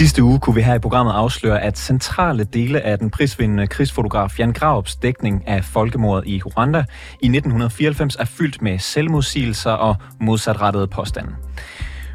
Sidste 0.00 0.22
uge 0.22 0.38
kunne 0.38 0.54
vi 0.54 0.62
her 0.62 0.74
i 0.74 0.78
programmet 0.78 1.12
afsløre, 1.12 1.62
at 1.62 1.78
centrale 1.78 2.44
dele 2.44 2.80
af 2.80 2.98
den 2.98 3.10
prisvindende 3.10 3.66
krigsfotograf 3.66 4.38
Jan 4.38 4.52
Graups 4.52 4.96
dækning 4.96 5.48
af 5.48 5.64
folkemordet 5.64 6.28
i 6.28 6.42
Rwanda 6.42 6.78
i 7.22 7.26
1994 7.26 8.16
er 8.16 8.24
fyldt 8.24 8.62
med 8.62 8.78
selvmodsigelser 8.78 9.70
og 9.70 9.96
modsatrettede 10.20 10.86
påstande. 10.86 11.30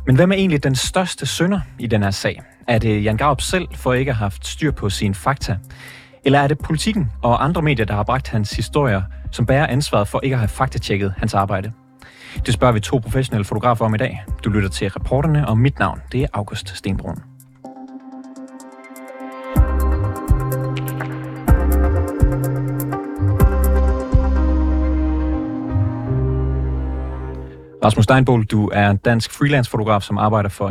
Men 0.05 0.16
hvem 0.16 0.31
er 0.31 0.35
egentlig 0.35 0.63
den 0.63 0.75
største 0.75 1.25
synder 1.25 1.59
i 1.80 1.88
den 1.88 2.03
her 2.03 2.11
sag? 2.11 2.41
Er 2.67 2.77
det 2.77 3.03
Jan 3.03 3.17
Graup 3.17 3.41
selv 3.41 3.67
for 3.75 3.94
ikke 3.94 4.11
at 4.11 4.16
have 4.16 4.25
haft 4.25 4.47
styr 4.47 4.72
på 4.72 4.89
sine 4.89 5.16
fakta? 5.16 5.58
Eller 6.23 6.39
er 6.39 6.47
det 6.47 6.58
politikken 6.59 7.11
og 7.22 7.44
andre 7.44 7.61
medier, 7.61 7.86
der 7.86 7.94
har 7.94 8.03
bragt 8.03 8.27
hans 8.27 8.52
historier, 8.52 9.02
som 9.31 9.45
bærer 9.45 9.67
ansvaret 9.67 10.08
for 10.08 10.20
ikke 10.23 10.33
at 10.33 10.39
have 10.39 10.49
faktatjekket 10.49 11.13
hans 11.17 11.33
arbejde? 11.33 11.72
Det 12.45 12.53
spørger 12.53 12.73
vi 12.73 12.80
to 12.80 12.97
professionelle 12.97 13.45
fotografer 13.45 13.86
om 13.86 13.95
i 13.95 13.97
dag. 13.97 14.23
Du 14.44 14.49
lytter 14.49 14.70
til 14.70 14.89
reporterne, 14.89 15.47
og 15.47 15.58
mit 15.58 15.80
navn 15.80 16.02
det 16.11 16.22
er 16.22 16.27
August 16.33 16.77
Stenbrun. 16.77 17.34
Rasmus 27.85 28.03
Steinbol, 28.03 28.44
du 28.44 28.70
er 28.73 28.94
dansk 28.94 29.31
freelance-fotograf, 29.31 30.02
som 30.02 30.17
arbejder 30.17 30.49
for 30.49 30.70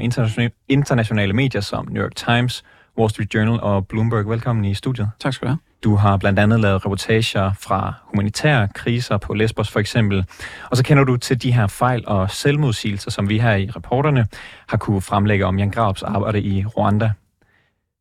internationale 0.68 1.32
medier 1.32 1.60
som 1.60 1.88
New 1.90 2.02
York 2.02 2.14
Times, 2.14 2.64
Wall 2.98 3.10
Street 3.10 3.34
Journal 3.34 3.60
og 3.60 3.86
Bloomberg. 3.86 4.28
Velkommen 4.28 4.64
i 4.64 4.74
studiet. 4.74 5.10
Tak 5.20 5.32
skal 5.32 5.46
du 5.46 5.50
have. 5.50 5.58
Du 5.84 5.96
har 5.96 6.16
blandt 6.16 6.38
andet 6.38 6.60
lavet 6.60 6.84
reportager 6.84 7.52
fra 7.60 7.92
humanitære 8.04 8.68
kriser 8.68 9.16
på 9.16 9.34
Lesbos 9.34 9.70
for 9.70 9.80
eksempel. 9.80 10.24
Og 10.70 10.76
så 10.76 10.84
kender 10.84 11.04
du 11.04 11.16
til 11.16 11.42
de 11.42 11.52
her 11.52 11.66
fejl 11.66 12.04
og 12.06 12.30
selvmodsigelser, 12.30 13.10
som 13.10 13.28
vi 13.28 13.38
her 13.38 13.54
i 13.54 13.70
reporterne 13.76 14.26
har 14.68 14.76
kunne 14.76 15.00
fremlægge 15.00 15.46
om 15.46 15.58
Jan 15.58 15.70
Graups 15.70 16.02
arbejde 16.02 16.40
i 16.40 16.64
Rwanda. 16.66 17.10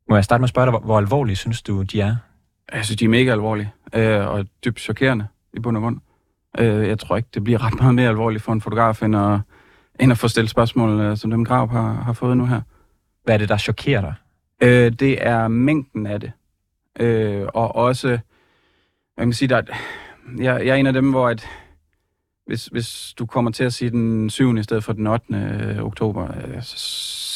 Må 0.08 0.14
jeg 0.16 0.24
starte 0.24 0.40
med 0.40 0.46
at 0.46 0.50
spørge 0.50 0.66
dig, 0.66 0.70
hvor, 0.70 0.80
hvor 0.80 0.98
alvorlige 0.98 1.36
synes 1.36 1.62
du, 1.62 1.82
de 1.82 2.00
er? 2.00 2.16
Jeg 2.72 2.84
synes, 2.84 2.98
de 2.98 3.04
er 3.04 3.08
mega 3.08 3.30
alvorlige 3.30 3.72
øh, 3.94 4.26
og 4.28 4.46
dybt 4.64 4.80
chokerende 4.80 5.26
i 5.52 5.60
bund 5.60 5.76
og 5.76 5.82
grund. 5.82 6.00
Øh, 6.58 6.88
jeg 6.88 6.98
tror 6.98 7.16
ikke, 7.16 7.28
det 7.34 7.44
bliver 7.44 7.66
ret 7.66 7.80
meget 7.80 7.94
mere 7.94 8.08
alvorligt 8.08 8.44
for 8.44 8.52
en 8.52 8.60
fotograf, 8.60 9.02
end 9.02 9.16
at, 9.16 9.38
end 10.00 10.12
at 10.12 10.18
få 10.18 10.28
stillet 10.28 10.50
spørgsmål, 10.50 11.00
øh, 11.00 11.16
som 11.16 11.30
dem 11.30 11.44
Graup 11.44 11.70
har, 11.70 11.92
har 11.92 12.12
fået 12.12 12.36
nu 12.36 12.46
her. 12.46 12.60
Hvad 13.24 13.34
er 13.34 13.38
det, 13.38 13.48
der 13.48 13.56
chokerer 13.56 14.00
dig? 14.00 14.14
Øh, 14.60 14.92
det 14.92 15.26
er 15.26 15.48
mængden 15.48 16.06
af 16.06 16.20
det. 16.20 16.32
Øh, 17.00 17.46
og 17.54 17.76
også, 17.76 18.08
hvad 18.08 18.18
kan 19.18 19.28
man 19.28 19.32
sige, 19.32 19.48
der, 19.48 19.62
jeg, 20.38 20.66
jeg 20.66 20.68
er 20.68 20.74
en 20.74 20.86
af 20.86 20.92
dem, 20.92 21.10
hvor 21.10 21.28
at, 21.28 21.46
hvis, 22.46 22.66
hvis 22.66 23.14
du 23.18 23.26
kommer 23.26 23.50
til 23.50 23.64
at 23.64 23.72
sige 23.72 23.90
den 23.90 24.30
7. 24.30 24.56
i 24.56 24.62
stedet 24.62 24.84
for 24.84 24.92
den 24.92 25.06
8. 25.06 25.34
Øh, 25.34 25.84
oktober, 25.84 26.22
øh, 26.24 26.62
så, 26.62 26.74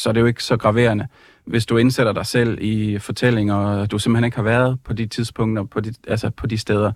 så 0.02 0.08
er 0.08 0.12
det 0.12 0.20
jo 0.20 0.26
ikke 0.26 0.44
så 0.44 0.56
graverende. 0.56 1.08
Hvis 1.44 1.66
du 1.66 1.76
indsætter 1.76 2.12
dig 2.12 2.26
selv 2.26 2.58
i 2.60 2.98
fortællinger, 2.98 3.54
og 3.54 3.90
du 3.90 3.98
simpelthen 3.98 4.24
ikke 4.24 4.36
har 4.36 4.42
været 4.42 4.78
på 4.84 4.92
de 4.92 5.06
tidspunkter, 5.06 5.64
på 5.64 5.80
de, 5.80 5.94
altså 6.08 6.30
på 6.30 6.46
de 6.46 6.58
steder, 6.58 6.92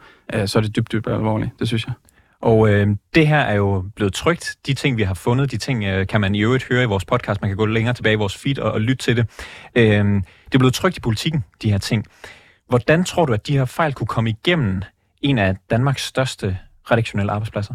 så 0.46 0.58
er 0.58 0.62
det 0.62 0.76
dybt, 0.76 0.92
dybt 0.92 1.06
alvorligt. 1.06 1.50
Det 1.58 1.68
synes 1.68 1.86
jeg. 1.86 1.94
Og 2.42 2.70
øh, 2.70 2.86
det 3.14 3.26
her 3.26 3.38
er 3.38 3.54
jo 3.54 3.84
blevet 3.96 4.12
trygt. 4.12 4.56
De 4.66 4.74
ting, 4.74 4.96
vi 4.96 5.02
har 5.02 5.14
fundet, 5.14 5.50
de 5.50 5.56
ting 5.56 5.84
øh, 5.84 6.06
kan 6.06 6.20
man 6.20 6.34
i 6.34 6.42
øvrigt 6.42 6.64
høre 6.64 6.82
i 6.82 6.86
vores 6.86 7.04
podcast. 7.04 7.40
Man 7.40 7.50
kan 7.50 7.56
gå 7.56 7.66
længere 7.66 7.94
tilbage 7.94 8.12
i 8.12 8.16
vores 8.16 8.36
feed 8.36 8.58
og, 8.58 8.72
og 8.72 8.80
lytte 8.80 9.04
til 9.04 9.16
det. 9.16 9.26
Øh, 9.74 9.84
det 9.84 10.54
er 10.54 10.58
blevet 10.58 10.74
trygt 10.74 10.96
i 10.96 11.00
politikken, 11.00 11.44
de 11.62 11.70
her 11.70 11.78
ting. 11.78 12.06
Hvordan 12.68 13.04
tror 13.04 13.26
du, 13.26 13.32
at 13.32 13.46
de 13.46 13.58
her 13.58 13.64
fejl 13.64 13.92
kunne 13.92 14.06
komme 14.06 14.30
igennem 14.30 14.82
en 15.20 15.38
af 15.38 15.56
Danmarks 15.70 16.04
største 16.04 16.58
redaktionelle 16.90 17.32
arbejdspladser? 17.32 17.74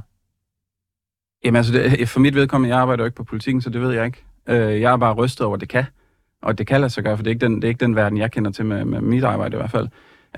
Jamen 1.45 1.57
altså, 1.57 1.73
det, 1.73 2.09
for 2.09 2.19
mit 2.19 2.35
vedkommende, 2.35 2.75
jeg 2.75 2.81
arbejder 2.81 3.03
jo 3.03 3.05
ikke 3.05 3.15
på 3.15 3.23
politikken, 3.23 3.61
så 3.61 3.69
det 3.69 3.81
ved 3.81 3.91
jeg 3.91 4.05
ikke. 4.05 4.23
Øh, 4.47 4.81
jeg 4.81 4.91
er 4.91 4.97
bare 4.97 5.13
rystet 5.13 5.45
over, 5.45 5.55
at 5.55 5.61
det 5.61 5.69
kan. 5.69 5.85
Og 6.41 6.57
det 6.57 6.67
kan 6.67 6.81
lade 6.81 6.89
sig 6.89 7.03
gøre, 7.03 7.17
for 7.17 7.23
det 7.23 7.29
er 7.29 7.33
ikke 7.33 7.45
den, 7.45 7.55
det 7.55 7.63
er 7.63 7.69
ikke 7.69 7.85
den 7.85 7.95
verden, 7.95 8.17
jeg 8.17 8.31
kender 8.31 8.51
til 8.51 8.65
med, 8.65 8.85
med 8.85 9.01
mit 9.01 9.23
arbejde 9.23 9.55
i 9.55 9.57
hvert 9.57 9.71
fald. 9.71 9.87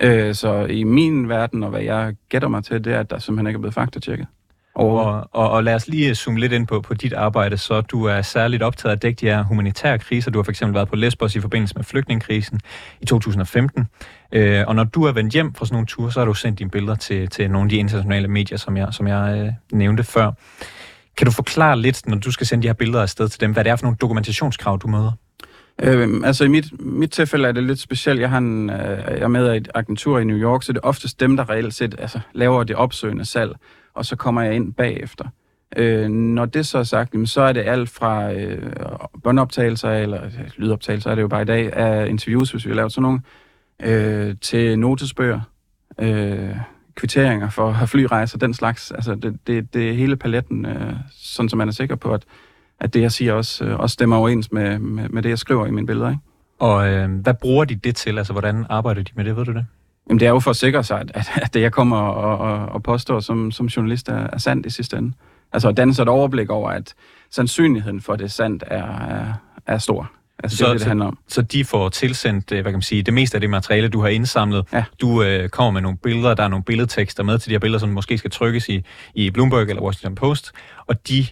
Øh, 0.01 0.35
så 0.35 0.65
i 0.65 0.83
min 0.83 1.29
verden, 1.29 1.63
og 1.63 1.69
hvad 1.69 1.81
jeg 1.81 2.15
gætter 2.29 2.47
mig 2.47 2.63
til, 2.63 2.83
det 2.83 2.93
er, 2.93 2.99
at 2.99 3.09
der 3.09 3.19
simpelthen 3.19 3.47
ikke 3.47 3.57
er 3.57 3.61
blevet 3.61 3.73
faktatjekket. 3.73 4.27
Og, 4.75 5.27
og, 5.31 5.49
og 5.49 5.63
lad 5.63 5.75
os 5.75 5.87
lige 5.87 6.15
zoome 6.15 6.39
lidt 6.39 6.51
ind 6.51 6.67
på, 6.67 6.81
på 6.81 6.93
dit 6.93 7.13
arbejde, 7.13 7.57
så 7.57 7.81
du 7.81 8.03
er 8.03 8.21
særligt 8.21 8.63
optaget 8.63 8.91
af 8.91 8.95
at 8.95 9.01
dække 9.01 9.19
de 9.19 9.25
her 9.25 9.43
humanitære 9.43 9.99
kriser. 9.99 10.31
Du 10.31 10.39
har 10.39 10.43
fx 10.43 10.61
været 10.61 10.87
på 10.87 10.95
Lesbos 10.95 11.35
i 11.35 11.39
forbindelse 11.39 11.75
med 11.75 11.83
flygtningekrisen 11.83 12.59
i 13.01 13.05
2015. 13.05 13.87
Øh, 14.31 14.63
og 14.67 14.75
når 14.75 14.83
du 14.83 15.03
er 15.03 15.11
vendt 15.11 15.33
hjem 15.33 15.53
fra 15.53 15.65
sådan 15.65 15.75
nogle 15.75 15.87
ture, 15.87 16.11
så 16.11 16.19
har 16.19 16.25
du 16.25 16.33
sendt 16.33 16.59
dine 16.59 16.69
billeder 16.69 16.95
til, 16.95 17.27
til 17.27 17.51
nogle 17.51 17.65
af 17.65 17.69
de 17.69 17.75
internationale 17.75 18.27
medier, 18.27 18.57
som 18.57 18.77
jeg, 18.77 18.87
som 18.91 19.07
jeg 19.07 19.37
øh, 19.37 19.77
nævnte 19.77 20.03
før. 20.03 20.31
Kan 21.17 21.25
du 21.25 21.31
forklare 21.31 21.79
lidt, 21.79 22.07
når 22.07 22.17
du 22.17 22.31
skal 22.31 22.47
sende 22.47 22.63
de 22.63 22.67
her 22.67 22.73
billeder 22.73 23.01
afsted 23.01 23.29
til 23.29 23.41
dem, 23.41 23.51
hvad 23.51 23.63
det 23.63 23.71
er 23.71 23.75
for 23.75 23.85
nogle 23.85 23.97
dokumentationskrav, 24.01 24.79
du 24.81 24.87
møder? 24.87 25.11
Øh, 25.83 26.21
altså 26.23 26.43
i 26.43 26.47
mit, 26.47 26.81
mit 26.81 27.11
tilfælde 27.11 27.47
er 27.47 27.51
det 27.51 27.63
lidt 27.63 27.79
specielt. 27.79 28.19
Jeg, 28.19 28.29
har 28.29 28.37
en, 28.37 28.69
øh, 28.69 28.77
jeg 29.07 29.21
er 29.21 29.27
med 29.27 29.53
i 29.53 29.57
et 29.57 29.69
agentur 29.75 30.19
i 30.19 30.23
New 30.23 30.37
York, 30.37 30.63
så 30.63 30.73
det 30.73 30.79
er 30.83 30.87
oftest 30.87 31.19
dem, 31.19 31.37
der 31.37 31.49
reelt 31.49 31.73
set 31.73 31.95
altså, 31.99 32.19
laver 32.33 32.63
det 32.63 32.75
opsøgende 32.75 33.25
salg, 33.25 33.55
og 33.93 34.05
så 34.05 34.15
kommer 34.15 34.41
jeg 34.41 34.55
ind 34.55 34.73
bagefter. 34.73 35.25
Øh, 35.77 36.09
når 36.09 36.45
det 36.45 36.65
så 36.65 36.77
er 36.77 36.83
sagt, 36.83 37.13
jamen, 37.13 37.27
så 37.27 37.41
er 37.41 37.53
det 37.53 37.63
alt 37.65 37.89
fra 37.89 38.33
øh, 38.33 38.73
båndoptagelser, 39.23 39.89
eller 39.89 40.21
lydoptagelser 40.57 41.11
er 41.11 41.15
det 41.15 41.21
jo 41.21 41.27
bare 41.27 41.41
i 41.41 41.45
dag, 41.45 41.73
af 41.73 42.09
interviews, 42.09 42.51
hvis 42.51 42.65
vi 42.65 42.69
har 42.69 42.75
lavet 42.75 42.91
sådan 42.91 43.01
nogle, 43.01 43.21
øh, 43.83 44.35
til 44.41 44.79
notesbøger, 44.79 45.41
øh, 45.99 46.55
kvitteringer 46.95 47.49
for 47.49 47.77
flyrejser, 47.85 48.37
den 48.37 48.53
slags. 48.53 48.91
Altså 48.91 49.15
det, 49.15 49.39
det, 49.47 49.73
det 49.73 49.89
er 49.89 49.93
hele 49.93 50.15
paletten, 50.15 50.65
øh, 50.65 50.93
sådan 51.11 51.49
som 51.49 51.57
man 51.57 51.67
er 51.67 51.71
sikker 51.71 51.95
på, 51.95 52.13
at 52.13 52.23
at 52.79 52.93
det, 52.93 53.01
jeg 53.01 53.11
siger, 53.11 53.33
også, 53.33 53.65
øh, 53.65 53.79
også 53.79 53.93
stemmer 53.93 54.17
overens 54.17 54.51
med, 54.51 54.79
med, 54.79 55.09
med 55.09 55.23
det, 55.23 55.29
jeg 55.29 55.39
skriver 55.39 55.65
i 55.65 55.71
mine 55.71 55.87
billeder. 55.87 56.09
Ikke? 56.09 56.21
Og 56.59 56.89
øh, 56.89 57.11
hvad 57.11 57.33
bruger 57.33 57.65
de 57.65 57.75
det 57.75 57.95
til? 57.95 58.17
Altså, 58.17 58.33
hvordan 58.33 58.65
arbejder 58.69 59.03
de 59.03 59.11
med 59.15 59.25
det, 59.25 59.35
ved 59.35 59.45
du 59.45 59.53
det? 59.53 59.65
Jamen, 60.09 60.19
det 60.19 60.25
er 60.25 60.29
jo 60.29 60.39
for 60.39 60.49
at 60.49 60.55
sikre 60.55 60.83
sig, 60.83 61.01
at, 61.13 61.31
at 61.35 61.53
det, 61.53 61.61
jeg 61.61 61.71
kommer 61.71 61.97
og, 61.97 62.37
og, 62.37 62.65
og 62.65 62.83
påstår 62.83 63.19
som, 63.19 63.51
som 63.51 63.67
journalist, 63.67 64.09
er, 64.09 64.27
er 64.33 64.37
sandt 64.37 64.65
i 64.65 64.69
sidste 64.69 64.97
ende. 64.97 65.13
Altså 65.53 65.69
at 65.69 65.77
danne 65.77 65.93
sig 65.93 66.03
et 66.03 66.09
overblik 66.09 66.49
over, 66.49 66.69
at 66.69 66.93
sandsynligheden 67.31 68.01
for, 68.01 68.13
at 68.13 68.19
det 68.19 68.25
er 68.25 68.29
sandt, 68.29 68.63
er, 68.67 68.83
er, 68.83 69.33
er 69.67 69.77
stor. 69.77 70.11
Altså, 70.43 70.57
så, 70.57 70.63
det 70.63 70.69
er 70.69 70.73
det, 70.73 70.79
det 70.79 70.87
handler 70.87 71.05
om. 71.05 71.17
Så, 71.27 71.35
så 71.35 71.41
de 71.41 71.65
får 71.65 71.89
tilsendt, 71.89 72.51
øh, 72.51 72.61
hvad 72.61 72.71
kan 72.71 72.73
man 72.73 72.81
sige, 72.81 73.01
det 73.01 73.13
meste 73.13 73.35
af 73.35 73.41
det 73.41 73.49
materiale, 73.49 73.89
du 73.89 74.01
har 74.01 74.07
indsamlet. 74.07 74.65
Ja. 74.73 74.83
Du 75.01 75.23
øh, 75.23 75.49
kommer 75.49 75.71
med 75.71 75.81
nogle 75.81 75.97
billeder, 75.97 76.33
der 76.33 76.43
er 76.43 76.47
nogle 76.47 76.63
billedtekster 76.63 77.23
med 77.23 77.39
til 77.39 77.49
de 77.49 77.53
her 77.53 77.59
billeder, 77.59 77.79
som 77.79 77.89
måske 77.89 78.17
skal 78.17 78.31
trykkes 78.31 78.69
i, 78.69 78.83
i 79.13 79.29
Bloomberg 79.29 79.69
eller 79.69 79.81
Washington 79.81 80.15
Post, 80.15 80.51
og 80.87 81.07
de 81.07 81.25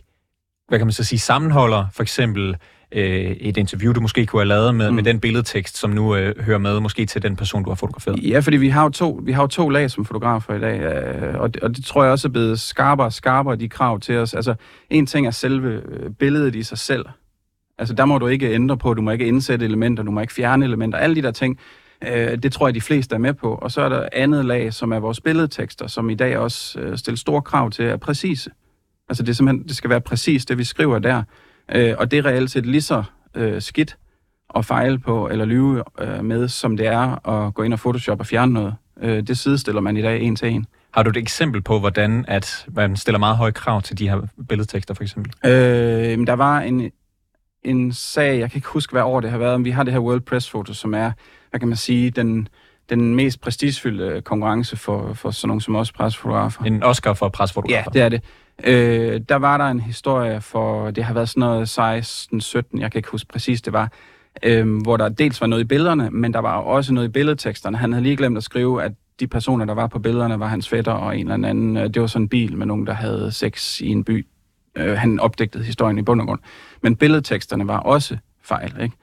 hvad 0.67 0.79
kan 0.79 0.87
man 0.87 0.93
så 0.93 1.03
sige, 1.03 1.19
sammenholder 1.19 1.85
for 1.93 2.03
eksempel 2.03 2.55
øh, 2.91 3.31
et 3.31 3.57
interview, 3.57 3.93
du 3.93 4.01
måske 4.01 4.25
kunne 4.25 4.39
have 4.39 4.47
lavet 4.47 4.75
med, 4.75 4.89
mm. 4.89 4.95
med 4.95 5.03
den 5.03 5.19
billedtekst, 5.19 5.77
som 5.77 5.89
nu 5.89 6.15
øh, 6.15 6.43
hører 6.43 6.57
med 6.57 6.79
måske 6.79 7.05
til 7.05 7.21
den 7.21 7.35
person, 7.35 7.63
du 7.63 7.69
har 7.69 7.75
fotograferet? 7.75 8.23
Ja, 8.23 8.39
fordi 8.39 8.57
vi 8.57 8.69
har 8.69 8.83
jo 8.83 8.89
to, 8.89 9.21
vi 9.23 9.31
har 9.31 9.41
jo 9.41 9.47
to 9.47 9.69
lag 9.69 9.91
som 9.91 10.05
fotografer 10.05 10.53
i 10.53 10.59
dag, 10.59 10.79
øh, 10.79 11.39
og, 11.39 11.53
det, 11.53 11.63
og 11.63 11.75
det 11.75 11.85
tror 11.85 12.03
jeg 12.03 12.11
også 12.11 12.27
er 12.27 12.31
blevet 12.31 12.59
skarpere 12.59 13.07
og 13.07 13.13
skarpere, 13.13 13.55
de 13.55 13.69
krav 13.69 13.99
til 13.99 14.17
os. 14.17 14.33
Altså, 14.33 14.55
en 14.89 15.05
ting 15.05 15.27
er 15.27 15.31
selve 15.31 15.81
øh, 15.89 16.09
billedet 16.09 16.55
i 16.55 16.63
sig 16.63 16.77
selv. 16.77 17.05
Altså, 17.77 17.93
der 17.93 18.05
må 18.05 18.17
du 18.17 18.27
ikke 18.27 18.53
ændre 18.53 18.77
på, 18.77 18.93
du 18.93 19.01
må 19.01 19.11
ikke 19.11 19.27
indsætte 19.27 19.65
elementer, 19.65 20.03
du 20.03 20.11
må 20.11 20.21
ikke 20.21 20.33
fjerne 20.33 20.65
elementer, 20.65 20.97
alle 20.97 21.15
de 21.15 21.21
der 21.21 21.31
ting. 21.31 21.59
Øh, 22.07 22.37
det 22.43 22.53
tror 22.53 22.67
jeg, 22.67 22.75
de 22.75 22.81
fleste 22.81 23.15
er 23.15 23.19
med 23.19 23.33
på. 23.33 23.55
Og 23.55 23.71
så 23.71 23.81
er 23.81 23.89
der 23.89 24.09
andet 24.13 24.45
lag, 24.45 24.73
som 24.73 24.91
er 24.91 24.99
vores 24.99 25.21
billedtekster, 25.21 25.87
som 25.87 26.09
i 26.09 26.15
dag 26.15 26.37
også 26.37 26.79
øh, 26.79 26.97
stiller 26.97 27.17
store 27.17 27.41
krav 27.41 27.71
til, 27.71 27.85
er 27.85 27.97
præcise. 27.97 28.49
Altså 29.09 29.23
det, 29.23 29.29
er 29.29 29.33
simpelthen, 29.33 29.67
det 29.67 29.75
skal 29.75 29.89
være 29.89 30.01
præcis 30.01 30.45
det, 30.45 30.57
vi 30.57 30.63
skriver 30.63 30.99
der. 30.99 31.23
Øh, 31.75 31.95
og 31.97 32.11
det 32.11 32.19
er 32.19 32.25
reelt 32.25 32.51
set 32.51 32.65
lige 32.65 32.81
så 32.81 33.03
øh, 33.35 33.61
skidt 33.61 33.97
at 34.55 34.65
fejle 34.65 34.99
på 34.99 35.29
eller 35.29 35.45
lyve 35.45 35.83
øh, 35.99 36.25
med, 36.25 36.47
som 36.47 36.77
det 36.77 36.87
er 36.87 37.27
at 37.29 37.53
gå 37.53 37.63
ind 37.63 37.73
og 37.73 37.79
Photoshop 37.79 38.19
og 38.19 38.25
fjerne 38.25 38.53
noget. 38.53 38.75
Øh, 39.01 39.23
det 39.23 39.37
sidestiller 39.37 39.81
man 39.81 39.97
i 39.97 40.01
dag 40.01 40.21
en 40.21 40.35
til 40.35 40.49
en. 40.49 40.65
Har 40.91 41.03
du 41.03 41.09
et 41.09 41.17
eksempel 41.17 41.61
på, 41.61 41.79
hvordan 41.79 42.25
at 42.27 42.65
man 42.71 42.95
stiller 42.95 43.19
meget 43.19 43.37
høje 43.37 43.51
krav 43.51 43.81
til 43.81 43.97
de 43.97 44.09
her 44.09 44.21
billedtekster, 44.49 44.93
for 44.93 45.03
eksempel? 45.03 45.33
Øh, 45.45 46.27
der 46.27 46.33
var 46.33 46.59
en, 46.59 46.91
en 47.63 47.93
sag, 47.93 48.39
jeg 48.39 48.51
kan 48.51 48.57
ikke 48.57 48.67
huske, 48.67 48.91
hvad 48.91 49.01
år 49.01 49.19
det 49.19 49.29
har 49.31 49.37
været, 49.37 49.59
men 49.59 49.65
vi 49.65 49.71
har 49.71 49.83
det 49.83 49.93
her 49.93 49.99
World 49.99 50.21
Press 50.21 50.49
Photo, 50.49 50.73
som 50.73 50.93
er, 50.93 51.11
hvad 51.49 51.59
kan 51.59 51.67
man 51.67 51.77
sige, 51.77 52.09
den, 52.09 52.47
den 52.89 53.15
mest 53.15 53.41
prestigefyldte 53.41 54.21
konkurrence 54.21 54.77
for, 54.77 55.13
for 55.13 55.31
sådan 55.31 55.47
nogle 55.47 55.61
som 55.61 55.75
os 55.75 55.91
presfotografer. 55.91 56.63
En 56.63 56.83
Oscar 56.83 57.13
for 57.13 57.29
presfotografer? 57.29 57.91
Ja, 57.95 57.99
det 57.99 58.01
er 58.01 58.09
det. 58.09 58.21
Øh, 58.63 59.21
der 59.29 59.35
var 59.35 59.57
der 59.57 59.65
en 59.65 59.79
historie 59.79 60.41
for, 60.41 60.91
det 60.91 61.03
har 61.03 61.13
været 61.13 61.29
sådan 61.29 61.41
noget 61.41 61.79
16-17, 61.79 62.79
jeg 62.79 62.91
kan 62.91 62.99
ikke 62.99 63.09
huske 63.09 63.27
præcis 63.27 63.61
det 63.61 63.73
var, 63.73 63.91
øh, 64.43 64.81
hvor 64.81 64.97
der 64.97 65.09
dels 65.09 65.41
var 65.41 65.47
noget 65.47 65.61
i 65.61 65.65
billederne, 65.65 66.09
men 66.09 66.33
der 66.33 66.39
var 66.39 66.57
også 66.57 66.93
noget 66.93 67.07
i 67.07 67.11
billedteksterne. 67.11 67.77
Han 67.77 67.93
havde 67.93 68.03
lige 68.03 68.17
glemt 68.17 68.37
at 68.37 68.43
skrive, 68.43 68.83
at 68.83 68.91
de 69.19 69.27
personer, 69.27 69.65
der 69.65 69.73
var 69.73 69.87
på 69.87 69.99
billederne, 69.99 70.39
var 70.39 70.47
hans 70.47 70.69
fætter 70.69 70.91
og 70.91 71.17
en 71.17 71.31
eller 71.31 71.47
anden. 71.49 71.77
Øh, 71.77 71.83
det 71.83 72.01
var 72.01 72.07
sådan 72.07 72.23
en 72.23 72.29
bil 72.29 72.57
med 72.57 72.65
nogen, 72.65 72.87
der 72.87 72.93
havde 72.93 73.31
sex 73.31 73.81
i 73.81 73.87
en 73.87 74.03
by. 74.03 74.27
Øh, 74.75 74.97
han 74.97 75.19
opdægtede 75.19 75.63
historien 75.63 75.97
i 75.97 76.01
bund 76.01 76.21
og 76.21 76.27
grund. 76.27 76.39
Men 76.81 76.95
billedteksterne 76.95 77.67
var 77.67 77.79
også 77.79 78.17
fejl, 78.43 78.73
ikke? 78.81 78.95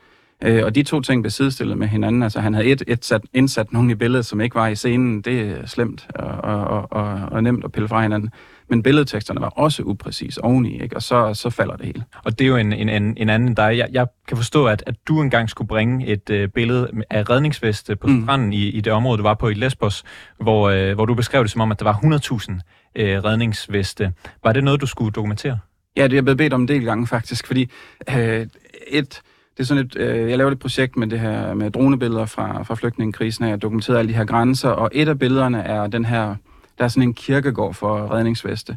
Øh, 0.43 0.65
og 0.65 0.75
de 0.75 0.83
to 0.83 1.01
ting 1.01 1.23
blev 1.23 1.31
sidestillet 1.31 1.79
med 1.79 1.87
hinanden. 1.87 2.23
Altså 2.23 2.41
han 2.41 2.55
havde 2.55 2.67
et, 2.67 2.83
et 2.87 3.05
sat, 3.05 3.23
indsat 3.33 3.73
nogen 3.73 3.91
i 3.91 3.95
billedet, 3.95 4.27
som 4.27 4.41
ikke 4.41 4.55
var 4.55 4.69
i 4.69 4.75
scenen. 4.75 5.23
Det 5.23 5.41
er 5.41 5.67
slemt 5.67 6.07
og, 6.15 6.27
og, 6.27 6.93
og, 6.93 7.29
og 7.31 7.43
nemt 7.43 7.65
at 7.65 7.73
pille 7.73 7.89
fra 7.89 8.03
hinanden. 8.03 8.31
men 8.69 8.83
billedteksterne 8.83 9.41
var 9.41 9.49
også 9.49 9.83
upræcise 9.83 10.45
oveni, 10.45 10.83
ikke? 10.83 10.97
og 10.97 11.03
så, 11.03 11.35
så 11.35 11.51
falder 11.51 11.77
det 11.77 11.87
hele. 11.87 12.05
Og 12.25 12.39
det 12.39 12.45
er 12.45 12.49
jo 12.49 12.57
en, 12.57 12.73
en, 12.73 12.89
en, 12.89 13.15
en 13.17 13.29
anden 13.29 13.55
dig. 13.55 13.79
Jeg, 13.79 13.89
jeg 13.93 14.07
kan 14.29 14.37
forstå, 14.37 14.67
at, 14.67 14.83
at 14.87 14.95
du 15.09 15.23
engang 15.23 15.51
skulle 15.51 15.69
bringe 15.69 16.07
et 16.07 16.31
øh, 16.31 16.49
billede 16.49 16.91
af 17.11 17.31
redningsveste 17.31 17.97
på 17.97 18.07
mm. 18.07 18.23
stranden 18.23 18.53
i, 18.53 18.69
i 18.69 18.81
det 18.81 18.93
område, 18.93 19.19
du 19.19 19.23
var 19.23 19.35
på 19.35 19.49
i 19.49 19.55
Lesbos, 19.55 20.05
hvor, 20.41 20.71
øh, 20.71 20.95
hvor 20.95 21.07
du 21.07 21.15
beskrev 21.15 21.43
det 21.43 21.51
som 21.51 21.61
om, 21.61 21.71
at 21.71 21.79
der 21.79 21.85
var 21.85 21.95
100.000 21.95 22.61
øh, 22.97 23.25
redningsveste. 23.25 24.13
Var 24.45 24.53
det 24.53 24.65
noget, 24.65 24.81
du 24.81 24.87
skulle 24.87 25.13
dokumentere? 25.13 25.59
Ja, 25.97 26.09
det 26.09 26.19
er 26.19 26.23
blevet 26.23 26.39
bedt 26.39 26.53
om 26.53 26.61
en 26.61 26.69
del 26.69 26.85
gange 26.85 27.07
faktisk, 27.07 27.47
fordi 27.47 27.71
øh, 28.17 28.47
et, 28.87 29.23
det 29.57 29.63
er 29.63 29.65
sådan 29.65 29.87
et, 29.87 29.97
øh, 29.97 30.31
jeg 30.31 30.39
laver 30.39 30.51
et 30.51 30.59
projekt 30.59 30.97
med 30.97 31.07
det 31.07 31.21
her 31.21 31.55
med 31.55 31.71
dronebilleder 31.71 32.27
fra, 32.27 32.63
fra 32.63 32.75
flygtningekrisen, 32.75 33.45
og 33.45 33.51
jeg 33.51 33.63
dokumenterede 33.63 33.99
alle 33.99 34.09
de 34.09 34.17
her 34.17 34.25
grænser, 34.25 34.69
og 34.69 34.91
et 34.93 35.09
af 35.09 35.19
billederne 35.19 35.59
er 35.63 35.87
den 35.87 36.05
her, 36.05 36.35
der 36.79 36.85
er 36.85 36.89
sådan 36.89 37.03
en 37.03 37.15
kirkegård 37.15 37.75
for 37.75 38.13
redningsveste. 38.15 38.77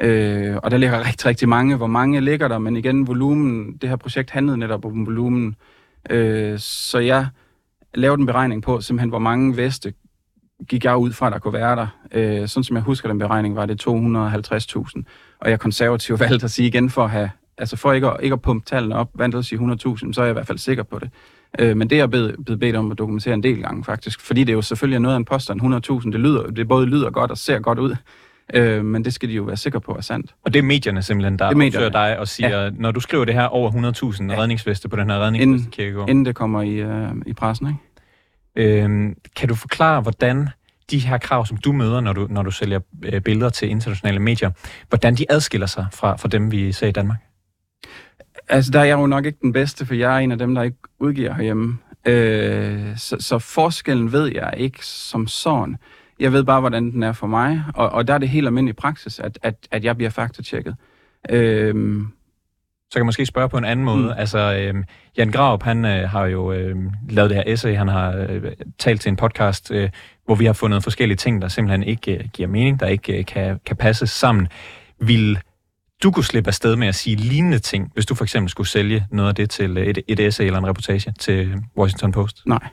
Øh, 0.00 0.56
og 0.56 0.70
der 0.70 0.76
ligger 0.76 1.06
rigtig, 1.08 1.26
rigtig 1.26 1.48
mange. 1.48 1.76
Hvor 1.76 1.86
mange 1.86 2.20
ligger 2.20 2.48
der? 2.48 2.58
Men 2.58 2.76
igen, 2.76 3.06
volumen, 3.06 3.76
det 3.76 3.88
her 3.88 3.96
projekt 3.96 4.30
handlede 4.30 4.58
netop 4.58 4.84
om 4.84 5.06
volumen. 5.06 5.56
Øh, 6.10 6.58
så 6.58 6.98
jeg 6.98 7.26
lavede 7.94 8.20
en 8.20 8.26
beregning 8.26 8.62
på 8.62 8.80
simpelthen, 8.80 9.08
hvor 9.08 9.18
mange 9.18 9.56
veste 9.56 9.92
gik 10.68 10.84
jeg 10.84 10.96
ud 10.96 11.12
fra, 11.12 11.30
der 11.30 11.38
kunne 11.38 11.52
være 11.52 11.76
der. 11.76 11.86
Øh, 12.12 12.48
sådan 12.48 12.64
som 12.64 12.76
jeg 12.76 12.82
husker 12.82 13.08
den 13.08 13.18
beregning, 13.18 13.56
var 13.56 13.66
det 13.66 13.88
250.000. 13.88 15.02
Og 15.40 15.50
jeg 15.50 15.60
konservativt 15.60 16.20
valgte 16.28 16.44
at 16.44 16.50
sige 16.50 16.68
igen 16.68 16.90
for 16.90 17.04
at 17.04 17.10
have, 17.10 17.30
altså 17.58 17.76
for 17.76 17.92
ikke 17.92 18.06
at, 18.06 18.16
ikke 18.22 18.32
at 18.32 18.42
pumpe 18.42 18.66
tallene 18.66 18.94
op, 18.94 19.10
vandt 19.14 19.34
at 19.34 19.44
sige 19.44 19.58
100.000, 19.58 20.12
så 20.12 20.20
er 20.20 20.24
jeg 20.24 20.30
i 20.30 20.32
hvert 20.32 20.46
fald 20.46 20.58
sikker 20.58 20.82
på 20.82 20.98
det. 20.98 21.10
Øh, 21.58 21.76
men 21.76 21.90
det 21.90 21.96
er 21.96 22.00
jeg 22.00 22.10
blevet, 22.10 22.36
blevet 22.44 22.60
bedt 22.60 22.76
om 22.76 22.90
at 22.90 22.98
dokumentere 22.98 23.34
en 23.34 23.42
del 23.42 23.62
gange 23.62 23.84
faktisk, 23.84 24.20
fordi 24.20 24.40
det 24.44 24.48
er 24.48 24.54
jo 24.54 24.62
selvfølgelig 24.62 25.00
noget 25.00 25.14
af 25.14 25.18
en 25.18 25.24
påstand. 25.24 25.60
100.000, 26.02 26.12
det, 26.12 26.20
lyder, 26.20 26.42
det 26.42 26.68
både 26.68 26.86
lyder 26.86 27.10
godt 27.10 27.30
og 27.30 27.38
ser 27.38 27.58
godt 27.58 27.78
ud, 27.78 27.96
øh, 28.54 28.84
men 28.84 29.04
det 29.04 29.14
skal 29.14 29.28
de 29.28 29.34
jo 29.34 29.42
være 29.42 29.56
sikre 29.56 29.80
på 29.80 29.94
er 29.96 30.00
sandt. 30.00 30.34
Og 30.44 30.52
det 30.52 30.58
er 30.58 30.62
medierne 30.62 31.02
simpelthen, 31.02 31.38
der 31.38 31.46
opsøger 31.46 31.88
dig 31.88 32.18
og 32.18 32.28
siger, 32.28 32.62
ja. 32.62 32.70
når 32.70 32.90
du 32.90 33.00
skriver 33.00 33.24
det 33.24 33.34
her 33.34 33.44
over 33.44 33.70
100.000 33.70 34.32
ja. 34.32 34.40
redningsveste 34.40 34.88
på 34.88 34.96
den 34.96 35.10
her 35.10 35.18
redningsvestekirkegård. 35.18 36.08
Inden 36.08 36.24
det 36.24 36.34
kommer 36.34 36.62
i, 36.62 36.74
øh, 36.74 37.08
i 37.26 37.32
pressen, 37.32 37.66
ikke? 37.66 37.78
Øhm, 38.82 39.14
kan 39.36 39.48
du 39.48 39.54
forklare, 39.54 40.00
hvordan 40.00 40.48
de 40.90 40.98
her 40.98 41.18
krav, 41.18 41.46
som 41.46 41.56
du 41.56 41.72
møder, 41.72 42.00
når 42.00 42.12
du, 42.12 42.26
når 42.30 42.42
du 42.42 42.50
sælger 42.50 42.80
øh, 43.02 43.20
billeder 43.20 43.50
til 43.50 43.70
internationale 43.70 44.18
medier, 44.18 44.50
hvordan 44.88 45.14
de 45.14 45.26
adskiller 45.28 45.66
sig 45.66 45.86
fra, 45.92 46.16
fra 46.16 46.28
dem, 46.28 46.52
vi 46.52 46.72
ser 46.72 46.86
i 46.86 46.92
Danmark? 46.92 47.18
Altså, 48.48 48.70
der 48.70 48.80
er 48.80 48.84
jeg 48.84 48.98
jo 48.98 49.06
nok 49.06 49.26
ikke 49.26 49.38
den 49.42 49.52
bedste, 49.52 49.86
for 49.86 49.94
jeg 49.94 50.14
er 50.14 50.18
en 50.18 50.32
af 50.32 50.38
dem, 50.38 50.54
der 50.54 50.62
ikke 50.62 50.76
udgiver 50.98 51.34
herhjemme. 51.34 51.78
Øh, 52.04 52.96
så, 52.96 53.16
så 53.20 53.38
forskellen 53.38 54.12
ved 54.12 54.26
jeg 54.34 54.54
ikke 54.56 54.86
som 54.86 55.26
sådan. 55.26 55.76
Jeg 56.20 56.32
ved 56.32 56.44
bare, 56.44 56.60
hvordan 56.60 56.92
den 56.92 57.02
er 57.02 57.12
for 57.12 57.26
mig, 57.26 57.64
og, 57.74 57.90
og 57.90 58.08
der 58.08 58.14
er 58.14 58.18
det 58.18 58.28
helt 58.28 58.46
almindelig 58.46 58.76
praksis, 58.76 59.18
at, 59.18 59.38
at, 59.42 59.54
at 59.70 59.84
jeg 59.84 59.96
bliver 59.96 60.10
faktatjekket. 60.10 60.76
Øh, 61.30 62.02
så 62.90 62.94
kan 62.94 63.00
jeg 63.00 63.06
måske 63.06 63.26
spørge 63.26 63.48
på 63.48 63.58
en 63.58 63.64
anden 63.64 63.84
måde. 63.84 64.02
Mm. 64.02 64.18
Altså, 64.18 64.38
øh, 64.38 64.84
Jan 65.18 65.30
Graup, 65.30 65.62
han 65.62 65.84
øh, 65.84 66.08
har 66.10 66.26
jo 66.26 66.52
øh, 66.52 66.76
lavet 67.10 67.30
det 67.30 67.36
her 67.36 67.44
essay, 67.46 67.76
han 67.76 67.88
har 67.88 68.26
øh, 68.28 68.52
talt 68.78 69.00
til 69.00 69.10
en 69.10 69.16
podcast, 69.16 69.70
øh, 69.70 69.90
hvor 70.24 70.34
vi 70.34 70.44
har 70.44 70.52
fundet 70.52 70.82
forskellige 70.82 71.16
ting, 71.16 71.42
der 71.42 71.48
simpelthen 71.48 71.82
ikke 71.82 72.16
øh, 72.16 72.24
giver 72.32 72.48
mening, 72.48 72.80
der 72.80 72.86
ikke 72.86 73.18
øh, 73.18 73.24
kan, 73.24 73.60
kan 73.66 73.76
passe 73.76 74.06
sammen. 74.06 74.48
Vil 75.00 75.38
du 76.02 76.10
kunne 76.10 76.24
slippe 76.24 76.48
afsted 76.48 76.76
med 76.76 76.88
at 76.88 76.94
sige 76.94 77.16
lignende 77.16 77.58
ting, 77.58 77.90
hvis 77.94 78.06
du 78.06 78.14
for 78.14 78.24
eksempel 78.24 78.50
skulle 78.50 78.68
sælge 78.68 79.06
noget 79.10 79.28
af 79.28 79.34
det 79.34 79.50
til 79.50 79.78
et, 79.78 79.98
et 80.08 80.20
essay 80.20 80.44
eller 80.44 80.58
en 80.58 80.66
reportage 80.66 81.14
til 81.18 81.54
Washington 81.76 82.12
Post? 82.12 82.42
Nej. 82.46 82.68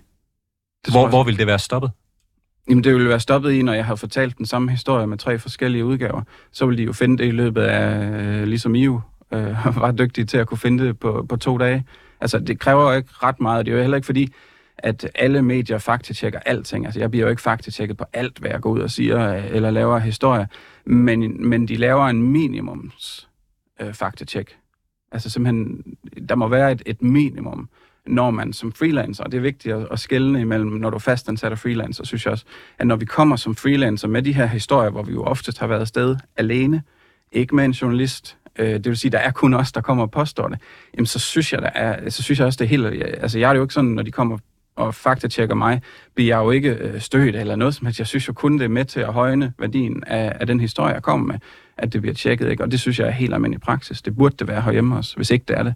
Det 0.86 0.94
hvor, 0.94 1.08
hvor 1.08 1.24
vil 1.24 1.38
det 1.38 1.48
være 1.48 1.60
stoppet? 1.60 1.92
Jamen, 2.70 2.84
det 2.84 2.94
ville 2.94 3.10
være 3.10 3.20
stoppet 3.20 3.52
i, 3.52 3.62
når 3.62 3.74
jeg 3.74 3.86
har 3.86 3.96
fortalt 3.96 4.38
den 4.38 4.46
samme 4.46 4.72
historie 4.72 5.08
med 5.08 5.18
tre 5.18 5.40
forskellige 5.40 5.86
udgaver. 5.86 6.22
Så 6.52 6.66
vil 6.66 6.78
de 6.78 6.84
jo 6.84 6.94
finde 6.94 7.18
det 7.18 7.28
i 7.28 7.32
løbet 7.32 7.62
af, 7.62 8.06
øh, 8.22 8.44
ligesom 8.44 8.76
I 8.76 8.84
jo 8.84 9.02
øh, 9.32 9.56
var 9.82 9.92
dygtige 9.92 10.26
til 10.26 10.38
at 10.38 10.48
kunne 10.48 10.58
finde 10.58 10.86
det 10.86 11.00
på, 11.00 11.26
på 11.30 11.36
to 11.36 11.58
dage. 11.58 11.86
Altså, 12.22 12.40
det 12.40 12.60
kræver 12.60 12.92
jo 12.92 12.98
ikke 12.98 13.10
ret 13.24 13.40
meget. 13.40 13.66
Det 13.66 13.72
er 13.72 13.76
jo 13.76 13.82
heller 13.82 13.98
ikke 13.98 14.06
fordi, 14.06 14.34
at 14.78 15.12
alle 15.16 15.42
medier 15.42 15.78
faktatjekker 15.78 16.40
alting. 16.40 16.86
Altså, 16.86 17.00
jeg 17.00 17.12
bliver 17.12 17.26
jo 17.26 17.30
ikke 17.30 17.42
faktatjekket 17.42 17.98
på 17.98 18.06
alt, 18.14 18.38
hvad 18.38 18.52
jeg 18.52 18.62
går 18.62 18.70
ud 18.70 18.80
og 18.80 18.92
siger, 18.92 19.34
øh, 19.34 19.46
eller 19.52 19.72
laver 19.72 20.00
historier. 20.00 20.46
Men, 20.86 21.50
men 21.50 21.68
de 21.68 21.76
laver 21.76 22.06
en 22.06 22.22
minimums 22.22 23.30
øh, 23.82 23.94
faktatjek. 23.94 24.58
Altså 25.12 25.30
simpelthen, 25.30 25.84
der 26.30 26.36
må 26.36 26.48
være 26.48 26.72
et, 26.72 26.84
et 26.86 27.02
minimum, 27.02 27.70
når 28.08 28.32
man 28.32 28.54
som 28.54 28.72
freelancer, 28.72 29.24
og 29.24 29.32
det 29.32 29.38
er 29.38 29.42
vigtigt 29.42 29.76
at, 29.76 29.88
at 29.92 30.00
skelne 30.00 30.42
imellem, 30.42 30.72
når 30.72 30.90
du 30.90 30.96
er 30.96 31.00
fastansat 31.00 31.52
og 31.52 31.60
freelancer, 31.60 32.04
synes 32.04 32.26
jeg 32.26 32.32
også, 32.32 32.46
at 32.80 32.88
når 32.88 32.96
vi 32.96 33.06
kommer 33.06 33.36
som 33.36 33.56
freelancer 33.56 34.08
med 34.08 34.22
de 34.22 34.34
her 34.34 34.46
historier, 34.46 34.90
hvor 34.90 35.04
vi 35.04 35.12
jo 35.12 35.24
oftest 35.24 35.60
har 35.60 35.68
været 35.68 35.80
afsted 35.80 36.16
alene, 36.38 36.84
ikke 37.32 37.56
med 37.56 37.66
en 37.66 37.72
journalist, 37.72 38.38
øh, 38.60 38.74
det 38.74 38.86
vil 38.86 38.98
sige, 38.98 39.12
der 39.12 39.18
er 39.18 39.32
kun 39.32 39.54
os, 39.54 39.72
der 39.72 39.82
kommer 39.82 40.04
og 40.04 40.12
påstår 40.12 40.48
det, 40.48 40.60
jamen 40.94 41.06
så 41.06 41.20
synes 41.20 41.54
jeg, 41.54 41.62
der 41.62 41.70
er, 41.76 42.10
så 42.10 42.24
synes 42.24 42.40
jeg 42.40 42.48
også, 42.48 42.58
det 42.58 42.66
er 42.66 42.70
helt, 42.70 43.04
altså 43.04 43.40
jeg 43.40 43.50
er 43.50 43.56
jo 43.56 43.62
ikke 43.62 43.74
sådan, 43.74 43.90
når 43.90 44.04
de 44.04 44.12
kommer 44.12 44.38
og 44.76 44.96
faktatjekker 44.96 45.56
mig, 45.56 45.82
bliver 46.16 46.38
jeg 46.38 46.44
jo 46.44 46.52
ikke 46.52 46.70
øh, 46.70 47.02
stødt 47.02 47.36
eller 47.36 47.56
noget 47.56 47.76
som 47.76 47.86
helst. 47.86 48.00
Jeg 48.00 48.08
synes 48.08 48.28
jo 48.28 48.34
kun, 48.34 48.58
det 48.58 48.66
er 48.66 48.70
med 48.70 48.86
til 48.86 49.00
at 49.00 49.14
højne 49.14 49.54
værdien 49.60 50.04
af, 50.08 50.38
af 50.40 50.48
den 50.48 50.60
historie, 50.60 50.94
jeg 50.94 51.04
kommer 51.04 51.28
med, 51.28 51.40
at 51.78 51.94
det 51.94 52.02
bliver 52.02 52.14
tjekket. 52.14 52.50
Ikke? 52.52 52.64
Og 52.64 52.72
det 52.72 52.80
synes 52.80 53.00
jeg 53.00 53.08
er 53.08 53.12
helt 53.12 53.34
almindelig 53.34 53.62
praksis. 53.62 54.02
Det 54.02 54.16
burde 54.16 54.36
det 54.40 54.48
være 54.48 54.62
herhjemme 54.62 54.98
også, 54.98 55.16
hvis 55.16 55.32
ikke 55.32 55.46
det 55.48 55.58
er 55.58 55.64
det. 55.64 55.74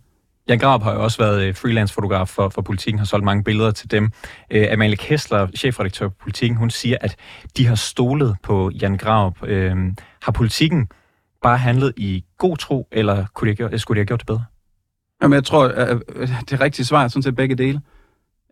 Jan 0.50 0.60
Grab 0.60 0.82
har 0.82 0.94
jo 0.94 1.04
også 1.04 1.18
været 1.18 1.48
øh, 1.48 1.56
freelance-fotograf 1.56 2.28
for, 2.28 2.50
for 2.50 2.62
Politiken, 2.62 3.00
har 3.00 3.06
solgt 3.06 3.26
mange 3.26 3.44
billeder 3.44 3.72
til 3.72 3.92
dem. 3.92 4.04
Uh, 4.56 4.64
Amalie 4.72 4.98
Kessler, 4.98 5.48
chefredaktør 5.56 6.08
på 6.08 6.16
Politiken, 6.22 6.58
hun 6.58 6.70
siger, 6.70 6.98
at 7.02 7.16
de 7.58 7.66
har 7.66 7.76
stolet 7.76 8.36
på 8.44 8.72
Jan 8.82 8.98
Grab. 8.98 9.34
Uh, 9.42 9.50
har 10.22 10.32
Politiken 10.34 10.88
bare 11.42 11.58
handlet 11.58 11.94
i 11.98 12.26
god 12.38 12.58
tro, 12.58 12.88
eller 12.92 13.26
kunne 13.34 13.54
de, 13.54 13.80
skulle 13.80 13.96
de 13.96 14.00
have 14.00 14.06
gjort 14.06 14.20
det 14.20 14.28
bedre? 14.28 14.44
Jamen, 15.22 15.36
jeg 15.36 15.44
tror, 15.44 15.68
at 15.68 15.98
det 16.50 16.62
rigtige 16.62 16.86
svar 16.86 17.04
er 17.04 17.08
sådan 17.08 17.24
set 17.24 17.36
begge 17.36 17.56
dele 17.56 17.82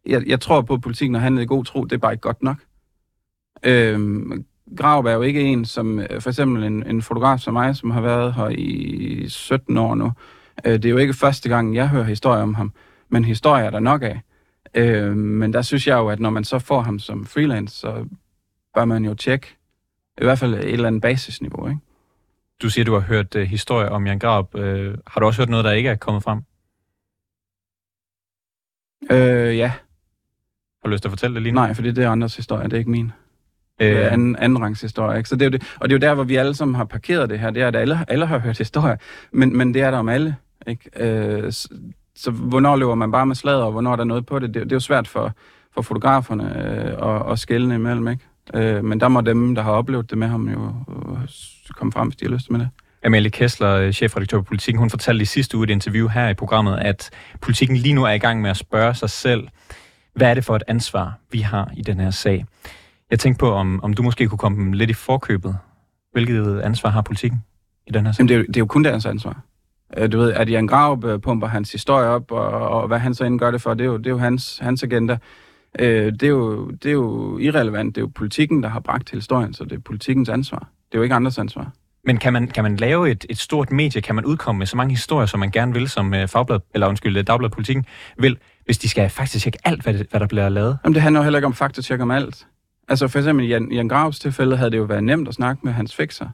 jeg, 0.07 0.27
jeg 0.27 0.39
tror 0.39 0.61
på, 0.61 0.73
at 0.73 0.81
politikken 0.81 1.15
har 1.15 1.21
handlet 1.21 1.43
i 1.43 1.45
god 1.45 1.65
tro. 1.65 1.83
Det 1.83 1.93
er 1.93 1.97
bare 1.97 2.13
ikke 2.13 2.21
godt 2.21 2.43
nok. 2.43 2.57
Øhm, 3.63 4.45
Grav 4.77 5.05
er 5.05 5.11
jo 5.11 5.21
ikke 5.21 5.41
en, 5.41 5.65
som 5.65 5.99
øh, 5.99 6.21
for 6.21 6.29
eksempel 6.29 6.63
en, 6.63 6.87
en 6.87 7.01
fotograf 7.01 7.39
som 7.39 7.53
mig, 7.53 7.75
som 7.75 7.91
har 7.91 8.01
været 8.01 8.33
her 8.33 8.49
i 8.49 9.25
17 9.29 9.77
år 9.77 9.95
nu. 9.95 10.11
Øh, 10.65 10.73
det 10.73 10.85
er 10.85 10.89
jo 10.89 10.97
ikke 10.97 11.13
første 11.13 11.49
gang, 11.49 11.75
jeg 11.75 11.89
hører 11.89 12.03
historier 12.03 12.41
om 12.41 12.53
ham, 12.53 12.73
men 13.09 13.25
historier 13.25 13.65
er 13.65 13.69
der 13.69 13.79
nok 13.79 14.03
af. 14.03 14.21
Øh, 14.73 15.15
men 15.15 15.53
der 15.53 15.61
synes 15.61 15.87
jeg 15.87 15.97
jo, 15.97 16.09
at 16.09 16.19
når 16.19 16.29
man 16.29 16.43
så 16.43 16.59
får 16.59 16.81
ham 16.81 16.99
som 16.99 17.25
freelance, 17.25 17.77
så 17.77 18.05
bør 18.73 18.85
man 18.85 19.05
jo 19.05 19.13
tjekke 19.13 19.57
i 20.21 20.23
hvert 20.23 20.39
fald 20.39 20.53
et 20.53 20.73
eller 20.73 20.87
andet 20.87 21.01
basisniveau. 21.01 21.67
Ikke? 21.67 21.79
Du 22.61 22.69
siger, 22.69 22.85
du 22.85 22.93
har 22.93 22.99
hørt 22.99 23.35
uh, 23.35 23.41
historier 23.41 23.89
om 23.89 24.07
Jan 24.07 24.19
Grab. 24.19 24.55
Uh, 24.55 24.61
har 25.07 25.19
du 25.19 25.25
også 25.25 25.41
hørt 25.41 25.49
noget, 25.49 25.65
der 25.65 25.71
ikke 25.71 25.89
er 25.89 25.95
kommet 25.95 26.23
frem? 26.23 26.41
Øh, 29.11 29.57
ja, 29.57 29.71
har 30.87 30.91
du 30.91 30.93
lyst 30.93 31.01
til 31.01 31.07
at 31.07 31.11
fortælle 31.11 31.33
det 31.33 31.43
lige 31.43 31.53
nu? 31.53 31.59
Nej, 31.59 31.73
for 31.73 31.81
det 31.81 31.97
er 31.97 32.09
andres 32.09 32.35
historie, 32.35 32.63
det 32.63 32.73
er 32.73 32.77
ikke 32.77 32.91
min. 32.91 33.11
Øh. 33.81 34.13
Anden, 34.13 34.35
anden 34.35 34.61
rangs 34.61 34.81
historie. 34.81 35.17
Ikke? 35.17 35.29
Så 35.29 35.35
det 35.35 35.41
er 35.41 35.45
jo 35.45 35.51
det, 35.51 35.75
og 35.79 35.89
det 35.89 35.95
er 35.95 35.99
jo 35.99 36.09
der, 36.09 36.15
hvor 36.15 36.23
vi 36.23 36.35
alle 36.35 36.55
sammen 36.55 36.75
har 36.75 36.85
parkeret 36.85 37.29
det 37.29 37.39
her. 37.39 37.49
Det 37.49 37.63
er, 37.63 37.67
at 37.67 37.75
alle, 37.75 38.05
alle 38.07 38.25
har 38.25 38.39
hørt 38.39 38.57
historie, 38.57 38.97
men, 39.31 39.57
men 39.57 39.73
det 39.73 39.81
er 39.81 39.91
der 39.91 39.97
om 39.97 40.09
alle. 40.09 40.35
Ikke? 40.67 40.89
Øh, 40.95 41.51
så, 41.51 41.69
så 42.15 42.31
hvornår 42.31 42.75
løber 42.75 42.95
man 42.95 43.11
bare 43.11 43.25
med 43.25 43.35
slaget, 43.35 43.63
og 43.63 43.71
hvornår 43.71 43.91
er 43.91 43.95
der 43.95 44.03
noget 44.03 44.25
på 44.25 44.39
det? 44.39 44.53
Det, 44.53 44.63
det 44.63 44.71
er 44.71 44.75
jo 44.75 44.79
svært 44.79 45.07
for, 45.07 45.33
for 45.73 45.81
fotograferne 45.81 46.43
øh, 46.43 47.15
at, 47.15 47.31
at 47.31 47.39
skælne 47.39 47.75
imellem. 47.75 48.07
Ikke? 48.07 48.23
Øh, 48.53 48.83
men 48.83 48.99
der 48.99 49.07
må 49.07 49.21
dem, 49.21 49.55
der 49.55 49.61
har 49.61 49.71
oplevet 49.71 50.09
det 50.09 50.17
med 50.17 50.27
ham, 50.27 50.49
jo 50.49 50.73
øh, 50.89 51.27
komme 51.75 51.91
frem, 51.91 52.07
hvis 52.07 52.15
de 52.15 52.25
har 52.25 52.33
lyst 52.33 52.51
med 52.51 52.59
det. 52.59 52.69
Amalie 53.05 53.31
Kessler, 53.31 53.91
chefredaktør 53.91 54.37
på 54.37 54.43
Politiken, 54.43 54.79
hun 54.79 54.89
fortalte 54.89 55.21
i 55.21 55.25
sidste 55.25 55.57
uge 55.57 55.63
et 55.63 55.69
interview 55.69 56.07
her 56.07 56.29
i 56.29 56.33
programmet, 56.33 56.77
at 56.77 57.09
Politiken 57.41 57.77
lige 57.77 57.93
nu 57.93 58.03
er 58.03 58.11
i 58.11 58.17
gang 58.17 58.41
med 58.41 58.49
at 58.49 58.57
spørge 58.57 58.93
sig 58.93 59.09
selv, 59.09 59.47
hvad 60.17 60.29
er 60.29 60.33
det 60.33 60.45
for 60.45 60.55
et 60.55 60.63
ansvar, 60.67 61.19
vi 61.31 61.39
har 61.39 61.71
i 61.77 61.81
den 61.81 61.99
her 61.99 62.11
sag? 62.11 62.45
Jeg 63.11 63.19
tænkte 63.19 63.39
på, 63.39 63.51
om, 63.51 63.83
om 63.83 63.93
du 63.93 64.03
måske 64.03 64.27
kunne 64.27 64.37
komme 64.37 64.75
lidt 64.75 64.89
i 64.89 64.93
forkøbet. 64.93 65.57
Hvilket 66.11 66.59
ansvar 66.59 66.89
har 66.89 67.01
politikken 67.01 67.43
i 67.87 67.91
den 67.91 68.05
her 68.05 68.11
sag? 68.11 68.19
Jamen, 68.19 68.27
det, 68.29 68.35
er 68.35 68.37
jo, 68.37 68.45
det 68.47 68.57
er 68.57 68.61
jo 68.61 68.65
kun 68.65 68.83
deres 68.83 69.05
ansvar. 69.05 69.41
Øh, 69.97 70.11
du 70.11 70.17
ved, 70.17 70.33
at 70.33 70.49
Jan 70.49 70.67
Grav 70.67 71.03
øh, 71.05 71.19
pumper 71.19 71.47
hans 71.47 71.71
historie 71.71 72.07
op, 72.07 72.31
og, 72.31 72.49
og 72.49 72.87
hvad 72.87 72.99
han 72.99 73.13
så 73.13 73.23
end 73.23 73.39
gør 73.39 73.51
det 73.51 73.61
for, 73.61 73.73
det 73.73 73.83
er 73.83 73.85
jo, 73.87 73.97
det 73.97 74.07
er 74.07 74.11
jo 74.11 74.17
hans, 74.17 74.59
hans 74.61 74.83
agenda. 74.83 75.17
Øh, 75.79 76.11
det, 76.11 76.23
er 76.23 76.27
jo, 76.27 76.67
det 76.67 76.85
er 76.85 76.93
jo 76.93 77.37
irrelevant. 77.37 77.95
Det 77.95 78.01
er 78.01 78.03
jo 78.03 78.11
politikken, 78.15 78.63
der 78.63 78.69
har 78.69 78.79
bragt 78.79 79.07
til 79.07 79.15
historien, 79.15 79.53
så 79.53 79.63
det 79.63 79.71
er 79.71 79.79
politikens 79.79 80.29
ansvar. 80.29 80.59
Det 80.59 80.95
er 80.95 80.99
jo 80.99 81.03
ikke 81.03 81.15
andres 81.15 81.37
ansvar. 81.37 81.71
Men 82.03 82.17
kan 82.17 82.33
man, 82.33 82.47
kan 82.47 82.63
man 82.63 82.75
lave 82.75 83.11
et, 83.11 83.25
et 83.29 83.37
stort 83.37 83.71
medie? 83.71 84.01
Kan 84.01 84.15
man 84.15 84.25
udkomme 84.25 84.59
med 84.59 84.67
så 84.67 84.77
mange 84.77 84.91
historier, 84.91 85.25
som 85.25 85.39
man 85.39 85.51
gerne 85.51 85.73
vil, 85.73 85.89
som 85.89 86.13
uh, 86.13 86.27
Fagblad, 86.27 86.59
eller 86.73 86.87
undskyld, 86.87 87.23
Dagblad 87.23 87.49
Politikken 87.49 87.85
vil, 88.17 88.37
hvis 88.67 88.77
de 88.77 88.89
skal 88.89 89.09
faktisk 89.09 89.43
tjekke 89.43 89.59
alt, 89.63 89.83
hvad, 89.83 89.93
det, 89.93 90.07
hvad 90.09 90.19
der 90.19 90.27
bliver 90.27 90.49
lavet? 90.49 90.77
Jamen, 90.83 90.93
det 90.93 91.01
handler 91.01 91.19
jo 91.19 91.23
heller 91.23 91.39
ikke 91.39 91.45
om 91.45 91.53
faktatjek 91.53 92.01
om 92.01 92.11
alt. 92.11 92.47
Altså 92.87 93.07
for 93.07 93.19
eksempel 93.19 93.45
i 93.45 93.47
Jan, 93.47 93.71
Jan 93.71 93.87
Gravs 93.87 94.19
tilfælde 94.19 94.57
havde 94.57 94.71
det 94.71 94.77
jo 94.77 94.83
været 94.83 95.03
nemt 95.03 95.27
at 95.27 95.33
snakke 95.33 95.61
med 95.63 95.73
hans 95.73 95.95
fikser. 95.95 96.29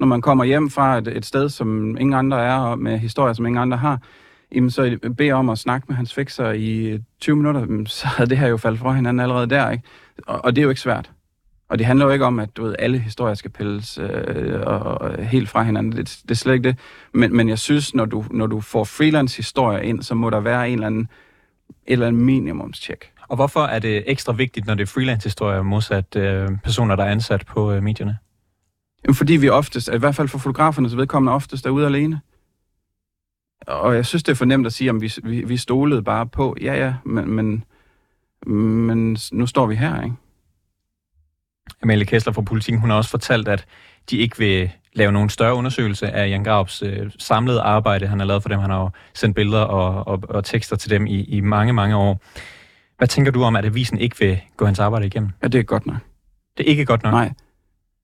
Når 0.00 0.06
man 0.06 0.20
kommer 0.20 0.44
hjem 0.44 0.70
fra 0.70 0.98
et, 0.98 1.08
et 1.08 1.26
sted, 1.26 1.48
som 1.48 1.96
ingen 2.00 2.14
andre 2.14 2.44
er, 2.44 2.56
og 2.56 2.78
med 2.78 2.98
historier, 2.98 3.32
som 3.32 3.46
ingen 3.46 3.62
andre 3.62 3.76
har, 3.76 4.00
jamen 4.54 4.70
så 4.70 4.98
beder 5.16 5.34
om 5.34 5.50
at 5.50 5.58
snakke 5.58 5.86
med 5.88 5.96
hans 5.96 6.14
fikser 6.14 6.52
i 6.52 6.98
20 7.20 7.36
minutter, 7.36 7.84
så 7.86 8.06
havde 8.06 8.30
det 8.30 8.38
her 8.38 8.48
jo 8.48 8.56
faldet 8.56 8.80
fra 8.80 8.92
hinanden 8.92 9.20
allerede 9.20 9.46
der, 9.46 9.70
ikke? 9.70 9.84
Og, 10.26 10.44
og 10.44 10.56
det 10.56 10.62
er 10.62 10.64
jo 10.64 10.68
ikke 10.68 10.80
svært. 10.80 11.10
Og 11.68 11.78
det 11.78 11.86
handler 11.86 12.06
jo 12.06 12.12
ikke 12.12 12.24
om, 12.24 12.38
at 12.38 12.56
du 12.56 12.64
ved, 12.64 12.74
alle 12.78 12.98
historier 12.98 13.34
skal 13.34 13.50
pilles 13.50 13.98
øh, 13.98 14.60
og, 14.60 14.80
og 14.80 15.24
helt 15.24 15.48
fra 15.48 15.62
hinanden. 15.62 15.92
Det, 15.92 16.18
det 16.22 16.30
er 16.30 16.34
slet 16.34 16.52
ikke 16.52 16.68
det. 16.68 16.78
Men, 17.14 17.36
men 17.36 17.48
jeg 17.48 17.58
synes, 17.58 17.94
når 17.94 18.04
du, 18.04 18.24
når 18.30 18.46
du 18.46 18.60
får 18.60 18.84
freelance-historier 18.84 19.78
ind, 19.78 20.02
så 20.02 20.14
må 20.14 20.30
der 20.30 20.40
være 20.40 20.68
en 20.68 20.74
eller 20.74 20.86
anden, 20.86 21.08
øh, 21.10 21.25
eller 21.86 22.06
andet 22.06 22.22
minimumstjek. 22.22 23.12
Og 23.28 23.36
hvorfor 23.36 23.64
er 23.64 23.78
det 23.78 24.04
ekstra 24.06 24.32
vigtigt, 24.32 24.66
når 24.66 24.74
det 24.74 24.82
er 24.82 24.86
freelance-historier, 24.86 25.62
modsat 25.62 26.16
øh, 26.16 26.48
personer, 26.64 26.96
der 26.96 27.04
er 27.04 27.10
ansat 27.10 27.46
på 27.46 27.72
øh, 27.72 27.82
medierne? 27.82 28.18
Jamen, 29.04 29.14
fordi 29.14 29.36
vi 29.36 29.48
oftest, 29.48 29.90
i 29.94 29.98
hvert 29.98 30.14
fald 30.14 30.28
for 30.28 30.38
fotografernes 30.38 30.96
vedkommende, 30.96 31.32
oftest 31.32 31.66
er 31.66 31.70
ude 31.70 31.86
alene. 31.86 32.20
Og 33.66 33.94
jeg 33.94 34.06
synes, 34.06 34.22
det 34.22 34.32
er 34.32 34.36
for 34.36 34.44
nemt 34.44 34.66
at 34.66 34.72
sige, 34.72 34.90
om 34.90 35.00
vi, 35.00 35.12
vi, 35.22 35.44
vi 35.44 35.56
stolede 35.56 36.02
bare 36.02 36.26
på, 36.26 36.56
ja 36.60 36.74
ja, 36.74 36.94
men, 37.04 37.30
men, 37.30 37.64
men 38.52 39.16
nu 39.32 39.46
står 39.46 39.66
vi 39.66 39.74
her, 39.74 40.02
ikke? 40.02 40.16
Amalie 41.86 42.06
Kessler 42.06 42.32
fra 42.32 42.42
Politikken, 42.42 42.80
hun 42.80 42.90
har 42.90 42.96
også 42.96 43.10
fortalt, 43.10 43.48
at 43.48 43.64
de 44.10 44.16
ikke 44.16 44.38
vil 44.38 44.70
lave 44.92 45.12
nogen 45.12 45.28
større 45.28 45.54
undersøgelse 45.54 46.10
af 46.10 46.28
Jan 46.28 46.44
Graups 46.44 46.82
øh, 46.82 47.10
samlede 47.18 47.60
arbejde, 47.60 48.06
han 48.06 48.18
har 48.18 48.26
lavet 48.26 48.42
for 48.42 48.48
dem. 48.48 48.58
Han 48.58 48.70
har 48.70 48.80
jo 48.80 48.90
sendt 49.14 49.34
billeder 49.34 49.60
og, 49.60 50.06
og, 50.06 50.22
og 50.28 50.44
tekster 50.44 50.76
til 50.76 50.90
dem 50.90 51.06
i, 51.06 51.24
i 51.24 51.40
mange, 51.40 51.72
mange 51.72 51.96
år. 51.96 52.20
Hvad 52.98 53.08
tænker 53.08 53.32
du 53.32 53.42
om, 53.42 53.56
at 53.56 53.64
avisen 53.64 53.98
ikke 53.98 54.16
vil 54.18 54.40
gå 54.56 54.66
hans 54.66 54.78
arbejde 54.78 55.06
igennem? 55.06 55.30
Ja, 55.42 55.48
det 55.48 55.58
er 55.58 55.62
godt 55.62 55.86
nok. 55.86 55.96
Det 56.58 56.66
er 56.66 56.70
ikke 56.70 56.84
godt 56.84 57.02
nok? 57.02 57.12
Nej. 57.12 57.32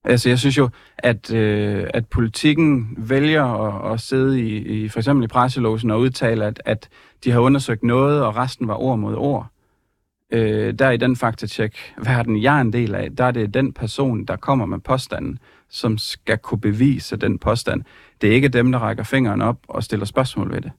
Altså, 0.03 0.29
jeg 0.29 0.39
synes 0.39 0.57
jo, 0.57 0.69
at, 0.97 1.33
øh, 1.33 1.87
at 1.93 2.07
politikken 2.07 2.95
vælger 2.97 3.45
at, 3.45 3.93
at 3.93 3.99
sidde 3.99 4.41
i, 4.41 4.57
i, 4.57 4.89
for 4.89 4.99
eksempel 4.99 5.23
i 5.23 5.27
presselåsen 5.27 5.91
og 5.91 5.99
udtale, 5.99 6.45
at, 6.45 6.61
at 6.65 6.89
de 7.23 7.31
har 7.31 7.39
undersøgt 7.39 7.83
noget, 7.83 8.23
og 8.23 8.35
resten 8.35 8.67
var 8.67 8.75
ord 8.75 8.99
mod 8.99 9.15
ord. 9.15 9.52
Øh, 10.33 10.73
der 10.73 10.91
i 10.91 10.97
den 10.97 11.15
faktatjek 11.15 11.93
verden, 11.97 12.41
jeg 12.41 12.57
er 12.57 12.61
en 12.61 12.73
del 12.73 12.95
af, 12.95 13.15
der 13.15 13.23
er 13.23 13.31
det 13.31 13.53
den 13.53 13.73
person, 13.73 14.25
der 14.25 14.35
kommer 14.35 14.65
med 14.65 14.79
påstanden, 14.79 15.39
som 15.69 15.97
skal 15.97 16.37
kunne 16.37 16.61
bevise 16.61 17.17
den 17.17 17.39
påstand. 17.39 17.83
Det 18.21 18.29
er 18.29 18.33
ikke 18.33 18.47
dem, 18.47 18.71
der 18.71 18.79
rækker 18.79 19.03
fingeren 19.03 19.41
op 19.41 19.57
og 19.67 19.83
stiller 19.83 20.05
spørgsmål 20.05 20.51
ved 20.53 20.61
det. 20.61 20.71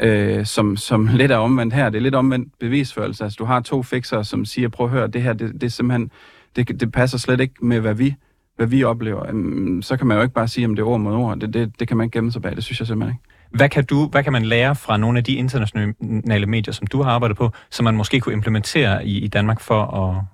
Øh, 0.00 0.46
som, 0.46 0.76
som 0.76 1.06
lidt 1.20 1.32
er 1.32 1.36
omvendt 1.36 1.74
her. 1.74 1.90
Det 1.90 1.98
er 1.98 2.02
lidt 2.02 2.14
omvendt 2.14 2.58
bevisførelse. 2.58 3.24
Altså, 3.24 3.36
du 3.38 3.44
har 3.44 3.60
to 3.60 3.82
fikser, 3.82 4.22
som 4.22 4.44
siger, 4.44 4.68
prøv 4.68 4.86
at 4.86 4.92
høre, 4.92 5.06
det 5.06 5.22
her, 5.22 5.32
det, 5.32 5.52
det 5.52 5.62
er 5.62 5.68
simpelthen, 5.68 6.10
det, 6.56 6.80
det 6.80 6.92
passer 6.92 7.18
slet 7.18 7.40
ikke 7.40 7.54
med, 7.66 7.80
hvad 7.80 7.94
vi 7.94 8.14
hvad 8.56 8.66
vi 8.66 8.84
oplever, 8.84 9.26
jamen, 9.26 9.82
så 9.82 9.96
kan 9.96 10.06
man 10.06 10.16
jo 10.16 10.22
ikke 10.22 10.34
bare 10.34 10.48
sige, 10.48 10.66
om 10.66 10.76
det 10.76 10.82
er 10.82 10.86
ord 10.86 11.00
mod 11.00 11.14
ord. 11.14 11.38
Det, 11.40 11.54
det, 11.54 11.80
det 11.80 11.88
kan 11.88 11.96
man 11.96 12.04
ikke 12.04 12.18
gemme 12.18 12.32
sig 12.32 12.42
bag. 12.42 12.56
Det 12.56 12.64
synes 12.64 12.80
jeg 12.80 12.86
simpelthen 12.86 13.14
ikke. 13.14 13.31
Hvad 13.54 13.68
kan, 13.68 13.84
du, 13.84 14.08
hvad 14.08 14.22
kan 14.24 14.32
man 14.32 14.44
lære 14.44 14.76
fra 14.76 14.96
nogle 14.96 15.18
af 15.18 15.24
de 15.24 15.34
internationale 15.34 16.46
medier, 16.46 16.72
som 16.72 16.86
du 16.86 17.02
har 17.02 17.10
arbejdet 17.10 17.36
på, 17.36 17.50
som 17.70 17.84
man 17.84 17.96
måske 17.96 18.20
kunne 18.20 18.32
implementere 18.32 19.06
i, 19.06 19.18
i 19.18 19.28
Danmark 19.28 19.60
for 19.60 19.82
at 19.82 20.24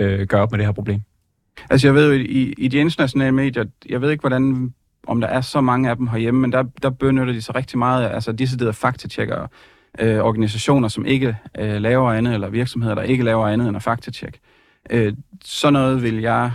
øh, 0.00 0.26
gøre 0.26 0.42
op 0.42 0.50
med 0.50 0.58
det 0.58 0.66
her 0.66 0.72
problem? 0.72 1.00
Altså 1.70 1.86
jeg 1.86 1.94
ved 1.94 2.14
jo, 2.14 2.24
i, 2.28 2.54
i 2.58 2.68
de 2.68 2.78
internationale 2.78 3.32
medier, 3.32 3.64
jeg 3.88 4.00
ved 4.00 4.10
ikke, 4.10 4.22
hvordan 4.22 4.72
om 5.06 5.20
der 5.20 5.28
er 5.28 5.40
så 5.40 5.60
mange 5.60 5.90
af 5.90 5.96
dem 5.96 6.06
herhjemme, 6.06 6.40
men 6.40 6.52
der, 6.52 6.64
der 6.82 6.90
benytter 6.90 7.32
de 7.32 7.42
sig 7.42 7.54
rigtig 7.54 7.78
meget 7.78 8.04
af 8.04 8.14
altså 8.14 8.32
deciderede 8.32 8.72
faktatjekkere, 8.72 9.48
øh, 9.98 10.18
organisationer, 10.18 10.88
som 10.88 11.06
ikke 11.06 11.36
øh, 11.58 11.76
laver 11.76 12.12
andet, 12.12 12.34
eller 12.34 12.48
virksomheder, 12.48 12.94
der 12.94 13.02
ikke 13.02 13.24
laver 13.24 13.48
andet 13.48 13.68
end 13.68 13.76
at 13.76 13.82
faktatjekke. 13.82 14.40
Øh, 14.90 15.12
sådan 15.44 15.72
noget 15.72 16.02
vil 16.02 16.20
jeg 16.20 16.52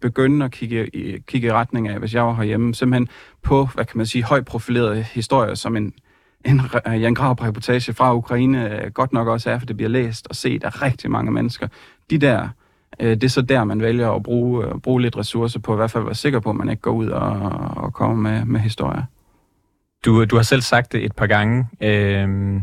begynde 0.00 0.44
at 0.44 0.50
kigge, 0.50 0.90
kigge 1.26 1.48
i 1.48 1.52
retning 1.52 1.88
af, 1.88 1.98
hvis 1.98 2.14
jeg 2.14 2.22
var 2.22 2.34
herhjemme, 2.34 2.74
simpelthen 2.74 3.08
på, 3.42 3.68
hvad 3.74 3.84
kan 3.84 3.96
man 3.96 4.06
sige, 4.06 4.24
højt 4.24 4.44
profilerede 4.44 5.02
historier, 5.02 5.54
som 5.54 5.76
en, 5.76 5.92
en 6.44 6.60
øh, 6.88 7.02
Jan 7.02 7.14
Graup-reportage 7.14 7.92
fra 7.92 8.14
Ukraine 8.14 8.82
øh, 8.84 8.90
godt 8.90 9.12
nok 9.12 9.28
også 9.28 9.50
er, 9.50 9.58
for 9.58 9.66
det 9.66 9.76
bliver 9.76 9.88
læst 9.88 10.26
og 10.30 10.36
set 10.36 10.64
af 10.64 10.82
rigtig 10.82 11.10
mange 11.10 11.32
mennesker. 11.32 11.68
De 12.10 12.18
der, 12.18 12.48
øh, 13.00 13.10
det 13.10 13.24
er 13.24 13.28
så 13.28 13.42
der, 13.42 13.64
man 13.64 13.80
vælger 13.80 14.10
at 14.10 14.22
bruge, 14.22 14.80
bruge 14.80 15.02
lidt 15.02 15.16
ressourcer 15.16 15.60
på, 15.60 15.72
i 15.72 15.76
hvert 15.76 15.90
fald 15.90 16.04
være 16.04 16.14
sikker 16.14 16.40
på, 16.40 16.50
at 16.50 16.56
man 16.56 16.70
ikke 16.70 16.82
går 16.82 16.92
ud 16.92 17.08
og, 17.08 17.30
og 17.76 17.92
kommer 17.92 18.30
med, 18.30 18.44
med 18.44 18.60
historier. 18.60 19.02
Du, 20.04 20.24
du 20.24 20.36
har 20.36 20.42
selv 20.42 20.60
sagt 20.62 20.92
det 20.92 21.04
et 21.04 21.16
par 21.16 21.26
gange. 21.26 21.66
Øh 21.80 22.60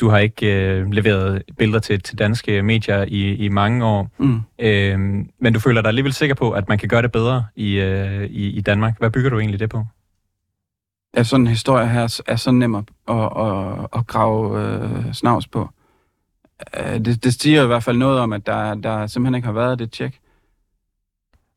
du 0.00 0.08
har 0.08 0.18
ikke 0.18 0.46
øh, 0.46 0.90
leveret 0.90 1.42
billeder 1.58 1.78
til, 1.78 2.00
til 2.00 2.18
danske 2.18 2.62
medier 2.62 3.04
i, 3.08 3.34
i 3.34 3.48
mange 3.48 3.84
år, 3.84 4.10
mm. 4.18 4.40
øh, 4.58 4.98
men 5.38 5.52
du 5.52 5.60
føler 5.60 5.82
dig 5.82 5.88
alligevel 5.88 6.12
sikker 6.12 6.34
på, 6.34 6.50
at 6.50 6.68
man 6.68 6.78
kan 6.78 6.88
gøre 6.88 7.02
det 7.02 7.12
bedre 7.12 7.44
i, 7.56 7.74
øh, 7.74 8.24
i, 8.24 8.50
i 8.50 8.60
Danmark. 8.60 8.98
Hvad 8.98 9.10
bygger 9.10 9.30
du 9.30 9.38
egentlig 9.38 9.60
det 9.60 9.70
på? 9.70 9.84
Ja, 11.16 11.22
sådan 11.22 11.46
en 11.46 11.50
historie 11.50 11.88
her 11.88 12.22
er 12.26 12.36
så 12.36 12.50
nem 12.50 12.74
at, 12.74 12.84
at, 13.08 13.16
at, 13.16 13.86
at 13.96 14.06
grave 14.06 14.62
øh, 14.62 15.12
snavs 15.12 15.46
på. 15.46 15.68
Øh, 16.76 17.04
det, 17.04 17.24
det 17.24 17.34
siger 17.34 17.62
i 17.62 17.66
hvert 17.66 17.82
fald 17.82 17.96
noget 17.96 18.20
om, 18.20 18.32
at 18.32 18.46
der, 18.46 18.74
der 18.74 19.06
simpelthen 19.06 19.34
ikke 19.34 19.46
har 19.46 19.52
været 19.52 19.78
det 19.78 19.90
tjek. 19.90 20.20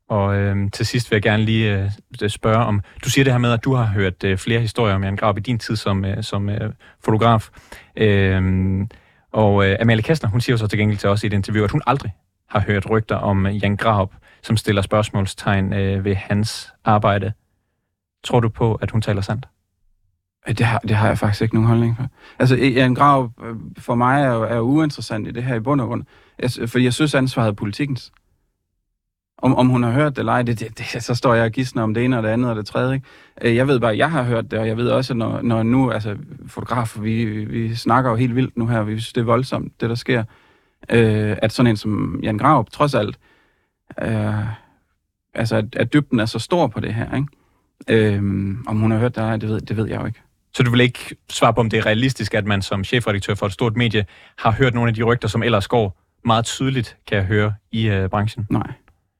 Og 0.08 0.36
øh, 0.36 0.70
til 0.72 0.86
sidst 0.86 1.10
vil 1.10 1.16
jeg 1.16 1.22
gerne 1.22 1.44
lige 1.44 1.90
øh, 2.22 2.30
spørge 2.30 2.64
om, 2.64 2.82
du 3.04 3.10
siger 3.10 3.24
det 3.24 3.32
her 3.32 3.38
med, 3.38 3.52
at 3.52 3.64
du 3.64 3.74
har 3.74 3.84
hørt 3.84 4.24
øh, 4.24 4.38
flere 4.38 4.60
historier 4.60 4.94
om 4.94 5.04
Jan 5.04 5.16
Grab 5.16 5.38
i 5.38 5.40
din 5.40 5.58
tid 5.58 5.76
som, 5.76 6.04
øh, 6.04 6.22
som 6.22 6.48
øh, 6.48 6.72
fotograf. 7.04 7.48
Øh, 7.96 8.86
og 9.32 9.66
øh, 9.66 9.76
Amalie 9.80 10.02
Kastner, 10.02 10.30
hun 10.30 10.40
siger 10.40 10.54
jo 10.54 10.58
så 10.58 10.66
til 10.66 10.78
gengæld 10.78 10.98
til 10.98 11.08
os 11.08 11.24
i 11.24 11.26
et 11.26 11.32
interview, 11.32 11.64
at 11.64 11.70
hun 11.70 11.82
aldrig 11.86 12.12
har 12.50 12.60
hørt 12.60 12.90
rygter 12.90 13.16
om 13.16 13.46
Jan 13.46 13.76
Graup, 13.76 14.12
som 14.42 14.56
stiller 14.56 14.82
spørgsmålstegn 14.82 15.72
øh, 15.72 16.04
ved 16.04 16.14
hans 16.14 16.72
arbejde. 16.84 17.32
Tror 18.24 18.40
du 18.40 18.48
på, 18.48 18.74
at 18.74 18.90
hun 18.90 19.02
taler 19.02 19.20
sandt? 19.20 19.48
Det 20.48 20.60
har, 20.60 20.78
det 20.78 20.96
har 20.96 21.08
jeg 21.08 21.18
faktisk 21.18 21.42
ikke 21.42 21.54
nogen 21.54 21.68
holdning 21.68 21.96
for. 21.96 22.06
Altså, 22.38 22.56
Jan 22.56 22.94
Graup 22.94 23.30
øh, 23.44 23.56
for 23.78 23.94
mig 23.94 24.22
er 24.22 24.32
jo, 24.32 24.42
er 24.42 24.60
uinteressant 24.60 25.28
i 25.28 25.30
det 25.30 25.42
her 25.42 25.54
i 25.54 25.60
bund 25.60 25.80
og 25.80 25.86
grund. 25.86 26.04
Fordi 26.66 26.84
jeg 26.84 26.94
synes, 26.94 27.14
ansvaret 27.14 27.48
er 27.48 27.52
politikens. 27.52 28.12
Om, 29.42 29.54
om 29.54 29.68
hun 29.68 29.82
har 29.82 29.90
hørt 29.90 30.12
det 30.12 30.18
eller 30.18 30.32
ej, 30.32 30.42
det, 30.42 30.60
det, 30.60 30.78
det, 30.78 31.02
så 31.02 31.14
står 31.14 31.34
jeg 31.34 31.44
og 31.44 31.50
gidsner 31.50 31.82
om 31.82 31.94
det 31.94 32.04
ene 32.04 32.16
og 32.16 32.22
det 32.22 32.28
andet 32.28 32.50
og 32.50 32.56
det 32.56 32.66
tredje. 32.66 32.94
Ikke? 32.94 33.06
Øh, 33.42 33.56
jeg 33.56 33.68
ved 33.68 33.80
bare, 33.80 33.92
at 33.92 33.98
jeg 33.98 34.10
har 34.10 34.22
hørt 34.22 34.50
det, 34.50 34.58
og 34.58 34.68
jeg 34.68 34.76
ved 34.76 34.88
også, 34.88 35.14
når, 35.14 35.42
når 35.42 35.62
nu, 35.62 35.90
altså 35.90 36.16
fotografer, 36.46 37.00
vi, 37.00 37.24
vi 37.24 37.74
snakker 37.74 38.10
jo 38.10 38.16
helt 38.16 38.36
vildt 38.36 38.56
nu 38.56 38.66
her, 38.66 38.82
vi 38.82 38.92
synes, 38.92 39.12
det 39.12 39.20
er 39.20 39.24
voldsomt, 39.24 39.80
det 39.80 39.88
der 39.88 39.94
sker, 39.94 40.24
øh, 40.90 41.36
at 41.42 41.52
sådan 41.52 41.70
en 41.70 41.76
som 41.76 42.20
Jan 42.22 42.38
Graup, 42.38 42.70
trods 42.70 42.94
alt, 42.94 43.18
øh, 44.02 44.44
altså 45.34 45.56
at, 45.56 45.76
at 45.76 45.92
dybden 45.92 46.20
er 46.20 46.26
så 46.26 46.38
stor 46.38 46.66
på 46.66 46.80
det 46.80 46.94
her, 46.94 47.16
ikke? 47.16 47.28
Øh, 47.88 48.22
om 48.66 48.76
hun 48.76 48.90
har 48.90 48.98
hørt 48.98 49.16
det, 49.16 49.40
det 49.40 49.48
ved, 49.48 49.60
det 49.60 49.76
ved 49.76 49.88
jeg 49.88 50.00
jo 50.00 50.06
ikke. 50.06 50.20
Så 50.54 50.62
du 50.62 50.70
vil 50.70 50.80
ikke 50.80 51.16
svare 51.30 51.54
på, 51.54 51.60
om 51.60 51.70
det 51.70 51.78
er 51.78 51.86
realistisk, 51.86 52.34
at 52.34 52.46
man 52.46 52.62
som 52.62 52.84
chefredaktør 52.84 53.34
for 53.34 53.46
et 53.46 53.52
stort 53.52 53.76
medie 53.76 54.06
har 54.38 54.50
hørt 54.50 54.74
nogle 54.74 54.88
af 54.88 54.94
de 54.94 55.02
rygter, 55.02 55.28
som 55.28 55.42
ellers 55.42 55.68
går 55.68 55.96
meget 56.24 56.44
tydeligt, 56.44 56.96
kan 57.06 57.16
jeg 57.16 57.24
høre, 57.24 57.52
i 57.72 57.88
øh, 57.88 58.08
branchen? 58.08 58.46
Nej. 58.50 58.72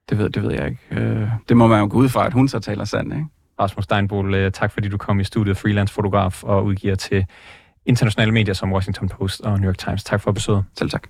Det 0.09 0.17
ved, 0.17 0.29
det 0.29 0.43
ved 0.43 0.51
jeg 0.51 0.67
ikke. 0.67 0.81
Øh, 0.91 1.29
det 1.49 1.57
må 1.57 1.67
man 1.67 1.79
jo 1.79 1.87
gå 1.91 1.97
ud 1.97 2.09
fra, 2.09 2.25
at 2.25 2.33
hun 2.33 2.47
så 2.47 2.59
taler 2.59 2.85
sandt, 2.85 3.13
ikke? 3.13 3.25
Rasmus 3.59 3.83
Steinbol, 3.83 4.33
øh, 4.33 4.51
tak 4.51 4.71
fordi 4.71 4.89
du 4.89 4.97
kom 4.97 5.19
i 5.19 5.23
studiet, 5.23 5.57
freelance 5.57 5.93
fotograf 5.93 6.43
og 6.43 6.65
udgiver 6.65 6.95
til 6.95 7.25
internationale 7.85 8.31
medier 8.31 8.53
som 8.53 8.73
Washington 8.73 9.09
Post 9.09 9.41
og 9.41 9.59
New 9.59 9.69
York 9.69 9.77
Times. 9.77 10.03
Tak 10.03 10.21
for 10.21 10.31
besøget. 10.31 10.65
Selv 10.77 10.89
tak. 10.89 11.07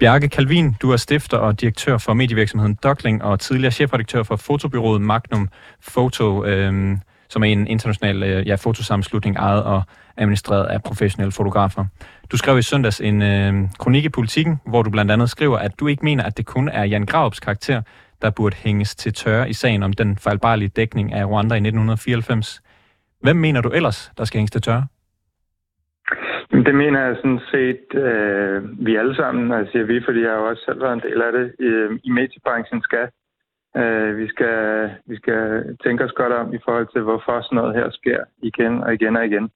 Bjarke 0.00 0.28
Calvin, 0.28 0.76
du 0.82 0.90
er 0.90 0.96
stifter 0.96 1.38
og 1.38 1.60
direktør 1.60 1.98
for 1.98 2.14
medievirksomheden 2.14 2.78
Dockling 2.82 3.22
og 3.24 3.40
tidligere 3.40 3.72
chefredaktør 3.72 4.22
for 4.22 4.36
fotobyrået 4.36 5.00
Magnum 5.00 5.48
Photo, 5.92 6.44
øh, 6.44 6.96
som 7.32 7.42
er 7.42 7.46
en 7.46 7.66
international 7.66 8.22
øh, 8.22 8.48
ja, 8.48 8.54
fotosammenslutning 8.54 9.36
ejet 9.36 9.64
og 9.64 9.82
administreret 10.16 10.66
af 10.66 10.82
professionelle 10.82 11.32
fotografer. 11.32 11.84
Du 12.32 12.36
skrev 12.36 12.58
i 12.58 12.62
søndags 12.62 13.00
en 13.00 13.22
øh, 13.22 13.52
kronik 13.78 14.04
i 14.04 14.08
Politiken, 14.08 14.60
hvor 14.66 14.82
du 14.82 14.90
blandt 14.90 15.10
andet 15.10 15.30
skriver, 15.30 15.58
at 15.58 15.80
du 15.80 15.86
ikke 15.86 16.04
mener, 16.04 16.24
at 16.24 16.36
det 16.36 16.46
kun 16.46 16.68
er 16.68 16.84
Jan 16.84 17.06
Graups 17.06 17.40
karakter, 17.40 17.82
der 18.22 18.30
burde 18.30 18.56
hænges 18.56 18.94
til 18.94 19.12
tørre 19.12 19.50
i 19.50 19.52
sagen 19.52 19.82
om 19.82 19.92
den 19.92 20.16
fejlbarlige 20.16 20.68
dækning 20.68 21.12
af 21.12 21.24
Rwanda 21.24 21.54
i 21.54 21.64
1994. 21.68 22.62
Hvem 23.22 23.36
mener 23.36 23.60
du 23.60 23.68
ellers, 23.68 24.12
der 24.18 24.24
skal 24.24 24.38
hænges 24.38 24.50
til 24.50 24.62
tørre? 24.62 24.86
Det 26.66 26.74
mener 26.74 27.00
jeg 27.06 27.16
sådan 27.16 27.40
set, 27.52 27.86
øh, 27.94 28.86
vi 28.86 28.96
alle 28.96 29.16
sammen, 29.16 29.52
altså 29.52 29.72
siger 29.72 29.84
vi, 29.84 30.00
fordi 30.04 30.20
jeg 30.20 30.30
har 30.30 30.38
jo 30.38 30.48
også 30.48 30.62
selv 30.64 30.80
været 30.82 30.92
en 30.92 31.04
del 31.08 31.22
af 31.22 31.32
det, 31.32 31.46
i, 31.58 31.70
i 32.08 32.10
mediebranchen 32.10 32.82
skal. 32.82 33.08
Øh, 33.76 34.18
vi, 34.18 34.28
skal 34.28 34.90
vi 35.06 35.16
skal 35.16 35.40
tænke 35.84 36.04
os 36.04 36.12
godt 36.12 36.32
om 36.32 36.54
i 36.54 36.58
forhold 36.64 36.88
til, 36.92 37.02
hvorfor 37.02 37.40
sådan 37.40 37.56
noget 37.56 37.74
her 37.74 37.90
sker 37.90 38.20
igen 38.42 38.82
og 38.82 38.94
igen 38.94 39.16
og 39.16 39.26
igen. 39.26 39.50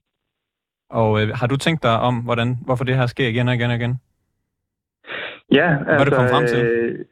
Og 0.91 1.23
øh, 1.23 1.29
har 1.35 1.47
du 1.47 1.57
tænkt 1.57 1.83
dig 1.83 2.01
om, 2.01 2.15
hvordan, 2.15 2.59
hvorfor 2.65 2.85
det 2.85 2.97
her 2.97 3.07
sker 3.07 3.29
igen 3.29 3.49
og 3.49 3.55
igen 3.55 3.71
og 3.71 3.77
igen? 3.77 4.01
Ja, 5.53 5.69
altså... 5.71 5.85
Hvad 5.85 6.01
er 6.01 6.05
du 6.05 6.17
kommet 6.17 6.31
frem 6.31 6.47
til? 6.47 6.65
Øh, 6.65 7.05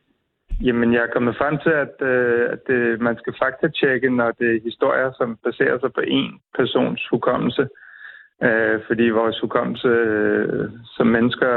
jamen, 0.66 0.92
jeg 0.92 1.02
er 1.02 1.12
kommet 1.12 1.36
frem 1.36 1.58
til, 1.58 1.70
at, 1.84 1.94
øh, 2.08 2.52
at 2.52 2.60
det, 2.66 3.00
man 3.00 3.16
skal 3.18 3.34
faktatjekke, 3.42 4.10
når 4.10 4.30
det 4.30 4.56
er 4.56 4.60
historier, 4.64 5.12
som 5.16 5.38
baserer 5.44 5.78
sig 5.78 5.92
på 5.92 6.00
én 6.00 6.30
persons 6.56 7.02
hukommelse. 7.10 7.68
Øh, 8.42 8.80
fordi 8.86 9.08
vores 9.08 9.40
hukommelse 9.40 9.88
øh, 9.88 10.70
som 10.96 11.06
mennesker 11.06 11.52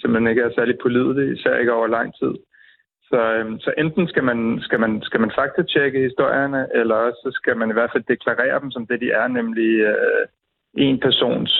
simpelthen 0.00 0.30
ikke 0.30 0.42
er 0.42 0.56
særlig 0.56 0.76
pålidelig, 0.82 1.38
især 1.38 1.56
ikke 1.56 1.72
over 1.72 1.86
lang 1.86 2.14
tid. 2.20 2.34
Så, 3.10 3.20
øhm, 3.34 3.58
så 3.60 3.70
enten 3.78 4.08
skal 4.08 4.24
man, 4.24 4.58
skal 4.60 4.80
man, 4.80 5.02
skal 5.02 5.20
man 5.20 5.32
faktatjekke 5.38 5.98
historierne, 6.00 6.66
eller 6.74 6.94
også 6.94 7.20
så 7.24 7.30
skal 7.34 7.56
man 7.56 7.70
i 7.70 7.72
hvert 7.72 7.90
fald 7.92 8.04
deklarere 8.08 8.60
dem 8.60 8.70
som 8.70 8.86
det, 8.86 9.00
de 9.00 9.10
er, 9.10 9.28
nemlig 9.28 9.70
øh, 9.92 10.24
en 10.74 11.00
persons 11.00 11.52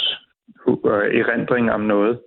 øh, 0.69 1.21
erindring 1.21 1.73
om 1.73 1.81
noget. 1.81 2.19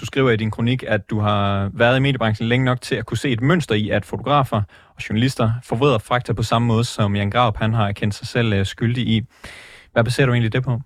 Du 0.00 0.06
skriver 0.06 0.30
i 0.30 0.36
din 0.36 0.50
kronik, 0.50 0.84
at 0.86 1.10
du 1.10 1.18
har 1.18 1.70
været 1.74 1.96
i 1.96 2.00
mediebranchen 2.00 2.48
længe 2.48 2.64
nok 2.64 2.80
til 2.80 2.96
at 2.96 3.06
kunne 3.06 3.18
se 3.18 3.30
et 3.30 3.40
mønster 3.40 3.74
i, 3.74 3.90
at 3.90 4.04
fotografer 4.04 4.62
og 4.94 5.08
journalister 5.08 5.50
forvrider 5.64 5.98
fakta 5.98 6.32
på 6.32 6.42
samme 6.42 6.68
måde, 6.68 6.84
som 6.84 7.16
Jan 7.16 7.30
Graup 7.30 7.56
han 7.56 7.74
har 7.74 7.88
erkendt 7.88 8.14
sig 8.14 8.26
selv 8.26 8.52
øh, 8.52 8.66
skyldig 8.66 9.08
i. 9.08 9.22
Hvad 9.92 10.04
baserer 10.04 10.26
du 10.26 10.32
egentlig 10.32 10.52
det 10.52 10.64
på? 10.64 10.80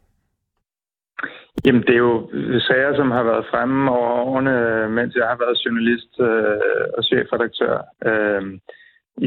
Jamen, 1.65 1.83
det 1.83 1.95
er 1.95 2.05
jo 2.09 2.29
sager, 2.69 2.97
som 2.97 3.11
har 3.11 3.23
været 3.23 3.47
fremme 3.51 3.91
over 3.91 4.11
årene, 4.11 4.55
mens 4.89 5.15
jeg 5.15 5.27
har 5.27 5.39
været 5.45 5.63
journalist 5.65 6.13
øh, 6.21 6.87
og 6.97 7.05
chefredaktør. 7.05 7.77
Øh, 8.09 8.43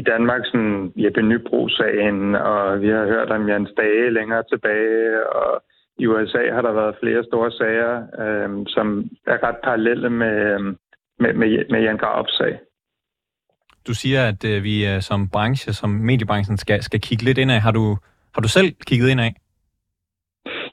Danmark, 0.00 0.42
sådan 0.44 0.92
Jeppe 0.96 1.22
Nybro-sagen, 1.22 2.34
og 2.34 2.80
vi 2.82 2.88
har 2.88 3.04
hørt 3.04 3.30
om 3.30 3.48
Jens 3.48 3.70
Dage 3.76 4.10
længere 4.10 4.42
tilbage, 4.52 5.28
og 5.28 5.62
i 5.98 6.06
USA 6.06 6.42
har 6.52 6.62
der 6.62 6.72
været 6.72 7.00
flere 7.02 7.24
store 7.24 7.50
sager, 7.50 7.94
øh, 8.22 8.50
som 8.66 8.86
er 9.26 9.38
ret 9.46 9.58
parallelle 9.64 10.10
med, 10.10 10.58
med, 11.20 11.32
med, 11.40 11.48
med 11.70 11.80
Jan 11.82 11.98
Graups 11.98 12.36
sag. 12.36 12.58
Du 13.86 13.94
siger, 13.94 14.28
at 14.28 14.44
øh, 14.44 14.62
vi 14.62 14.86
øh, 14.86 15.02
som 15.02 15.28
branche, 15.28 15.72
som 15.72 15.90
mediebranchen, 15.90 16.56
skal, 16.56 16.82
skal 16.82 17.00
kigge 17.00 17.24
lidt 17.24 17.38
indad. 17.38 17.58
Har 17.58 17.70
du, 17.70 17.96
har 18.34 18.40
du 18.42 18.48
selv 18.48 18.72
kigget 18.86 19.08
indad? 19.08 19.30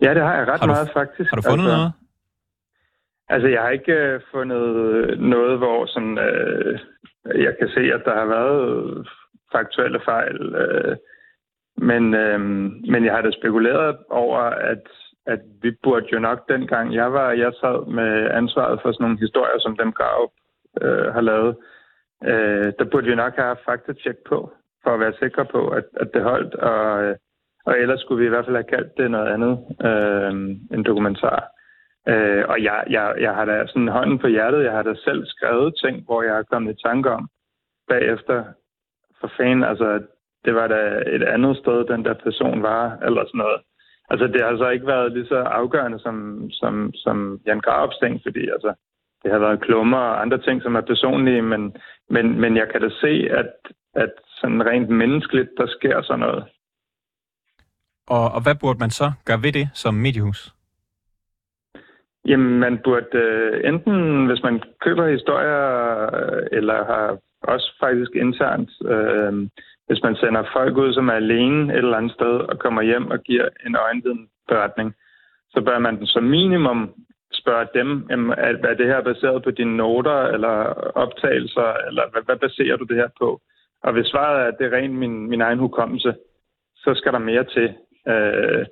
Ja, 0.03 0.13
det 0.13 0.23
har 0.23 0.35
jeg 0.35 0.47
ret 0.47 0.59
har 0.59 0.67
du, 0.67 0.73
meget 0.73 0.91
faktisk. 0.93 1.29
Har 1.29 1.37
du 1.37 1.49
fundet 1.51 1.65
altså, 1.65 1.77
noget? 1.77 1.91
Altså, 3.29 3.47
jeg 3.47 3.61
har 3.61 3.69
ikke 3.69 3.93
øh, 3.93 4.21
fundet 4.31 4.65
noget, 5.19 5.57
hvor 5.57 5.85
sådan, 5.85 6.17
øh, 6.17 6.79
jeg 7.45 7.53
kan 7.59 7.69
se, 7.69 7.79
at 7.79 8.01
der 8.05 8.15
har 8.21 8.25
været 8.25 9.07
faktuelle 9.51 9.99
fejl. 10.05 10.55
Øh, 10.55 10.95
men, 11.77 12.13
øh, 12.13 12.39
men 12.91 13.05
jeg 13.05 13.13
har 13.13 13.21
da 13.21 13.31
spekuleret 13.31 13.97
over, 14.09 14.39
at, 14.39 14.83
at 15.25 15.39
vi 15.61 15.71
burde 15.83 16.07
jo 16.13 16.19
nok 16.19 16.49
dengang, 16.49 16.93
jeg 16.93 17.13
var, 17.13 17.31
jeg 17.31 17.53
sad 17.61 17.91
med 17.91 18.31
ansvaret 18.31 18.79
for 18.81 18.91
sådan 18.91 19.03
nogle 19.03 19.19
historier, 19.19 19.59
som 19.59 19.77
dem 19.77 19.91
Grav 19.91 20.31
øh, 20.81 21.13
har 21.13 21.21
lavet, 21.21 21.55
øh, 22.23 22.73
der 22.79 22.85
burde 22.91 23.07
vi 23.07 23.15
nok 23.15 23.35
have 23.35 23.55
faktatjek 23.65 24.15
på, 24.29 24.51
for 24.83 24.91
at 24.93 24.99
være 24.99 25.13
sikre 25.23 25.45
på, 25.45 25.67
at, 25.67 25.85
at 26.01 26.09
det 26.13 26.23
holdt. 26.23 26.55
Og, 26.55 27.03
øh, 27.03 27.15
og 27.65 27.79
ellers 27.79 27.99
skulle 27.99 28.19
vi 28.19 28.25
i 28.25 28.29
hvert 28.29 28.45
fald 28.45 28.55
have 28.55 28.73
kaldt 28.75 28.97
det 28.97 29.11
noget 29.11 29.33
andet 29.35 29.53
øh, 29.87 30.31
en 30.77 30.83
dokumentar. 30.83 31.53
Øh, 32.07 32.43
og 32.47 32.63
jeg, 32.63 32.83
jeg, 32.89 33.15
jeg 33.19 33.35
har 33.35 33.45
da 33.45 33.67
sådan 33.67 33.87
hånden 33.87 34.19
på 34.19 34.27
hjertet, 34.27 34.63
jeg 34.63 34.71
har 34.71 34.83
da 34.83 34.93
selv 34.95 35.25
skrevet 35.25 35.75
ting, 35.83 36.05
hvor 36.05 36.23
jeg 36.23 36.35
har 36.35 36.43
kommet 36.43 36.73
i 36.73 36.81
tanke 36.87 37.09
om 37.11 37.29
bagefter. 37.87 38.43
For 39.19 39.31
fanden, 39.37 39.63
altså, 39.63 40.01
det 40.45 40.55
var 40.55 40.67
da 40.67 41.03
et 41.07 41.23
andet 41.23 41.57
sted, 41.57 41.85
den 41.85 42.05
der 42.05 42.13
person 42.13 42.63
var, 42.63 42.97
eller 43.05 43.23
sådan 43.25 43.37
noget. 43.37 43.61
Altså, 44.09 44.27
det 44.27 44.41
har 44.41 44.57
så 44.57 44.69
ikke 44.69 44.87
været 44.87 45.11
lige 45.11 45.27
så 45.27 45.35
afgørende 45.35 45.99
som, 45.99 46.47
som, 46.51 46.93
som 46.93 47.39
Jan 47.45 47.59
Graups 47.59 47.97
ting, 47.97 48.21
fordi 48.23 48.49
altså, 48.49 48.73
det 49.23 49.31
har 49.31 49.39
været 49.39 49.61
klummer 49.61 49.97
og 49.97 50.21
andre 50.21 50.37
ting, 50.37 50.61
som 50.61 50.75
er 50.75 50.81
personlige, 50.81 51.41
men, 51.41 51.75
men, 52.09 52.39
men 52.39 52.57
jeg 52.57 52.69
kan 52.69 52.81
da 52.81 52.89
se, 52.89 53.27
at, 53.31 53.51
at 53.95 54.11
sådan 54.27 54.65
rent 54.65 54.89
menneskeligt, 54.89 55.49
der 55.57 55.67
sker 55.67 56.01
sådan 56.01 56.19
noget. 56.19 56.43
Og, 58.07 58.31
og 58.31 58.43
hvad 58.43 58.55
burde 58.61 58.79
man 58.79 58.89
så 58.89 59.11
gøre 59.25 59.43
ved 59.43 59.51
det 59.51 59.69
som 59.73 59.93
mediehus? 59.93 60.53
Jamen, 62.25 62.59
man 62.59 62.79
burde 62.83 63.17
øh, 63.17 63.69
enten, 63.69 64.25
hvis 64.25 64.43
man 64.43 64.63
køber 64.81 65.07
historier, 65.07 65.65
øh, 66.15 66.47
eller 66.51 66.85
har 66.85 67.17
også 67.41 67.75
faktisk 67.79 68.11
internt, 68.15 68.69
øh, 68.85 69.49
hvis 69.87 70.03
man 70.03 70.15
sender 70.15 70.43
folk 70.53 70.77
ud, 70.77 70.93
som 70.93 71.07
er 71.07 71.13
alene 71.13 71.73
et 71.73 71.77
eller 71.77 71.97
andet 71.97 72.13
sted, 72.13 72.35
og 72.49 72.59
kommer 72.59 72.81
hjem 72.81 73.11
og 73.11 73.19
giver 73.19 73.47
en 73.65 73.75
øjenviden 73.75 74.27
beretning, 74.47 74.95
så 75.49 75.61
bør 75.61 75.79
man 75.79 76.05
som 76.05 76.23
minimum 76.23 76.93
spørge 77.33 77.67
dem, 77.73 77.89
er 78.37 78.73
det 78.77 78.87
her 78.87 79.01
baseret 79.01 79.43
på 79.43 79.51
dine 79.51 79.77
noter 79.77 80.21
eller 80.35 80.55
optagelser, 81.03 81.73
eller 81.87 82.03
hvad, 82.11 82.21
hvad 82.25 82.35
baserer 82.35 82.77
du 82.77 82.83
det 82.83 82.95
her 82.95 83.09
på? 83.19 83.41
Og 83.83 83.93
hvis 83.93 84.07
svaret 84.07 84.41
er, 84.41 84.47
at 84.47 84.55
det 84.59 84.65
er 84.65 84.77
rent 84.77 84.95
min, 84.95 85.29
min 85.29 85.41
egen 85.41 85.59
hukommelse, 85.59 86.15
så 86.75 86.93
skal 86.95 87.13
der 87.13 87.19
mere 87.19 87.43
til. 87.43 87.73
Øh, 88.07 88.65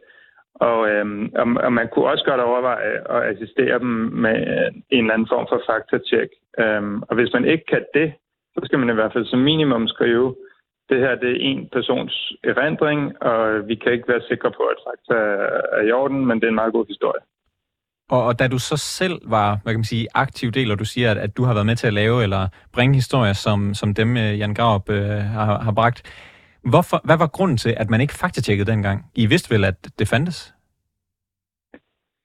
og, 0.56 0.80
øh, 0.92 1.06
og, 1.42 1.46
og 1.66 1.74
man 1.74 1.88
kunne 1.92 2.08
også 2.12 2.26
godt 2.26 2.42
overveje 2.42 2.92
at 3.16 3.22
assistere 3.32 3.80
dem 3.80 3.94
med 4.26 4.38
en 4.90 5.04
eller 5.04 5.14
anden 5.14 5.32
form 5.34 5.48
for 5.52 5.62
faktatjek. 5.70 6.30
Øh, 6.62 6.84
og 7.10 7.14
hvis 7.16 7.34
man 7.34 7.46
ikke 7.46 7.66
kan 7.74 7.86
det, 7.94 8.14
så 8.54 8.60
skal 8.66 8.80
man 8.80 8.90
i 8.90 8.94
hvert 8.94 9.14
fald 9.14 9.26
som 9.26 9.40
minimum 9.40 9.88
skrive, 9.88 10.36
det 10.90 11.00
her 11.00 11.16
det 11.16 11.32
er 11.32 11.46
en 11.50 11.70
persons 11.74 12.34
erindring, 12.44 13.22
og 13.22 13.68
vi 13.68 13.76
kan 13.76 13.92
ikke 13.92 14.08
være 14.08 14.28
sikre 14.30 14.52
på, 14.52 14.64
at 14.74 14.80
fakta 14.86 15.18
er 15.78 15.82
i 15.88 15.92
orden, 15.92 16.26
men 16.26 16.36
det 16.38 16.44
er 16.44 16.50
en 16.50 16.62
meget 16.62 16.74
god 16.74 16.86
historie. 16.88 17.22
Og, 18.10 18.26
og 18.26 18.40
da 18.40 18.48
du 18.48 18.60
så 18.60 18.78
selv 18.78 19.18
var, 19.26 19.60
hvad 19.64 19.74
kan 19.74 19.80
man 19.80 19.94
sige, 19.96 20.08
aktiv 20.14 20.52
del, 20.52 20.72
og 20.72 20.80
du 20.80 20.86
siger, 20.86 21.12
at, 21.12 21.18
at 21.18 21.38
du 21.38 21.44
har 21.44 21.54
været 21.54 21.66
med 21.66 21.76
til 21.76 21.88
at 21.88 21.94
lave 21.94 22.24
eller 22.24 22.48
bringe 22.74 22.96
historier, 22.96 23.34
som, 23.34 23.74
som 23.74 23.94
dem 23.94 24.18
øh, 24.18 24.40
Jan 24.40 24.54
Graup 24.54 24.90
øh, 24.90 25.18
har, 25.36 25.60
har 25.60 25.72
bragt, 25.72 26.04
Hvorfor, 26.64 27.02
hvad 27.06 27.18
var 27.18 27.28
grunden 27.28 27.58
til, 27.58 27.74
at 27.78 27.90
man 27.90 28.02
ikke 28.02 28.14
faktatjekkede 28.22 28.72
dengang? 28.72 29.06
I 29.16 29.26
vidste 29.26 29.56
vel, 29.56 29.66
at 29.66 30.00
det 30.00 30.08
fandtes? 30.08 30.54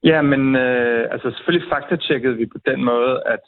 Ja, 0.02 0.22
men 0.22 0.56
øh, 0.56 1.08
altså 1.10 1.30
selvfølgelig 1.30 1.68
faktatjekkede 1.72 2.36
vi 2.36 2.46
på 2.46 2.58
den 2.66 2.84
måde, 2.84 3.22
at, 3.26 3.40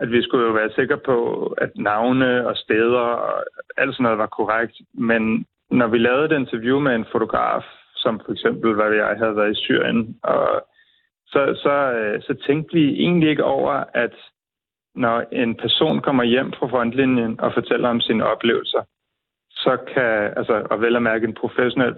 at 0.00 0.10
vi 0.10 0.22
skulle 0.22 0.46
jo 0.46 0.52
være 0.52 0.70
sikre 0.70 0.98
på, 1.06 1.46
at 1.58 1.70
navne 1.76 2.48
og 2.48 2.56
steder 2.56 2.98
og 2.98 3.44
alt 3.76 3.94
sådan 3.94 4.02
noget 4.02 4.18
var 4.18 4.26
korrekt. 4.26 4.76
Men 4.94 5.46
når 5.70 5.86
vi 5.86 5.98
lavede 5.98 6.24
et 6.24 6.40
interview 6.40 6.78
med 6.80 6.94
en 6.94 7.06
fotograf, 7.12 7.64
som 7.96 8.20
for 8.24 8.32
eksempel, 8.32 8.74
hvad 8.74 8.90
jeg 8.92 9.16
havde 9.18 9.36
været 9.36 9.52
i 9.52 9.62
Syrien, 9.64 10.18
og 10.22 10.66
så, 11.26 11.40
så, 11.62 11.74
øh, 11.92 12.22
så 12.22 12.34
tænkte 12.46 12.74
vi 12.74 12.84
egentlig 13.04 13.28
ikke 13.28 13.44
over, 13.44 13.84
at 13.94 14.14
når 14.94 15.24
en 15.32 15.54
person 15.54 16.00
kommer 16.00 16.24
hjem 16.24 16.52
fra 16.58 16.66
frontlinjen 16.66 17.40
og 17.40 17.52
fortæller 17.54 17.88
om 17.88 18.00
sine 18.00 18.24
oplevelser, 18.24 18.82
så 19.66 19.74
kan, 19.94 20.12
altså, 20.38 20.66
og 20.70 20.80
vel 20.80 20.96
at 20.96 21.02
mærke 21.02 21.26
en 21.26 21.40
professionel 21.42 21.94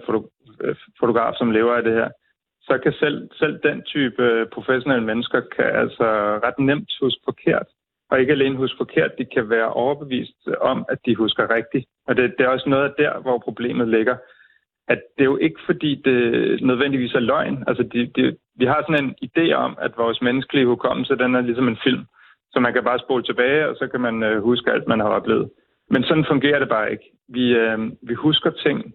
øh, 0.63 0.75
fotograf, 0.99 1.33
som 1.37 1.51
lever 1.51 1.73
af 1.75 1.83
det 1.83 1.93
her, 1.93 2.09
så 2.61 2.77
kan 2.83 2.93
selv, 2.93 3.29
selv 3.33 3.59
den 3.63 3.83
type 3.83 4.23
øh, 4.23 4.47
professionelle 4.47 5.05
mennesker 5.05 5.41
kan 5.55 5.69
altså 5.83 6.07
ret 6.45 6.59
nemt 6.59 6.91
huske 7.01 7.21
forkert. 7.25 7.67
Og 8.09 8.19
ikke 8.19 8.33
alene 8.33 8.57
huske 8.57 8.77
forkert, 8.77 9.17
de 9.17 9.25
kan 9.25 9.49
være 9.49 9.73
overbevist 9.73 10.47
om, 10.61 10.85
at 10.89 10.99
de 11.05 11.15
husker 11.15 11.55
rigtigt. 11.55 11.85
Og 12.07 12.17
det, 12.17 12.33
det 12.37 12.43
er 12.43 12.49
også 12.49 12.69
noget 12.69 12.89
af 12.89 12.93
der, 12.97 13.19
hvor 13.19 13.37
problemet 13.37 13.87
ligger. 13.87 14.15
At 14.87 15.01
det 15.17 15.23
er 15.23 15.31
jo 15.33 15.37
ikke 15.37 15.59
fordi, 15.65 16.01
det 16.05 16.17
nødvendigvis 16.61 17.13
er 17.13 17.19
løgn. 17.19 17.63
Altså, 17.67 17.83
de, 17.83 18.11
de, 18.15 18.37
vi 18.55 18.65
har 18.65 18.81
sådan 18.81 19.05
en 19.05 19.15
idé 19.27 19.53
om, 19.53 19.77
at 19.81 19.91
vores 19.97 20.21
menneskelige 20.21 20.65
hukommelse, 20.65 21.15
den 21.15 21.35
er 21.35 21.41
ligesom 21.41 21.67
en 21.67 21.79
film. 21.83 22.03
Så 22.51 22.59
man 22.59 22.73
kan 22.73 22.83
bare 22.83 22.99
spole 22.99 23.23
tilbage, 23.23 23.69
og 23.69 23.75
så 23.75 23.87
kan 23.87 24.01
man 24.01 24.23
øh, 24.23 24.43
huske 24.43 24.71
alt, 24.71 24.87
man 24.87 24.99
har 24.99 25.09
oplevet. 25.09 25.49
Men 25.89 26.03
sådan 26.03 26.25
fungerer 26.29 26.59
det 26.59 26.69
bare 26.69 26.91
ikke. 26.91 27.11
Vi, 27.27 27.45
øh, 27.55 27.79
vi 28.01 28.13
husker 28.13 28.51
ting, 28.51 28.93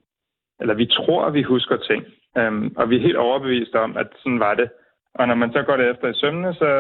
eller 0.61 0.75
vi 0.75 0.87
tror, 0.87 1.31
vi 1.31 1.43
husker 1.43 1.77
ting, 1.77 2.05
øh, 2.39 2.71
og 2.77 2.91
vi 2.91 2.97
er 2.97 3.07
helt 3.07 3.17
overbeviste 3.17 3.81
om, 3.81 3.97
at 3.97 4.07
sådan 4.23 4.41
var 4.41 4.55
det. 4.55 4.69
Og 5.15 5.29
når 5.29 5.35
man 5.35 5.53
så 5.53 5.63
går 5.63 5.77
det 5.77 5.91
efter 5.91 6.09
i 6.09 6.15
sømne, 6.15 6.55
så, 6.55 6.71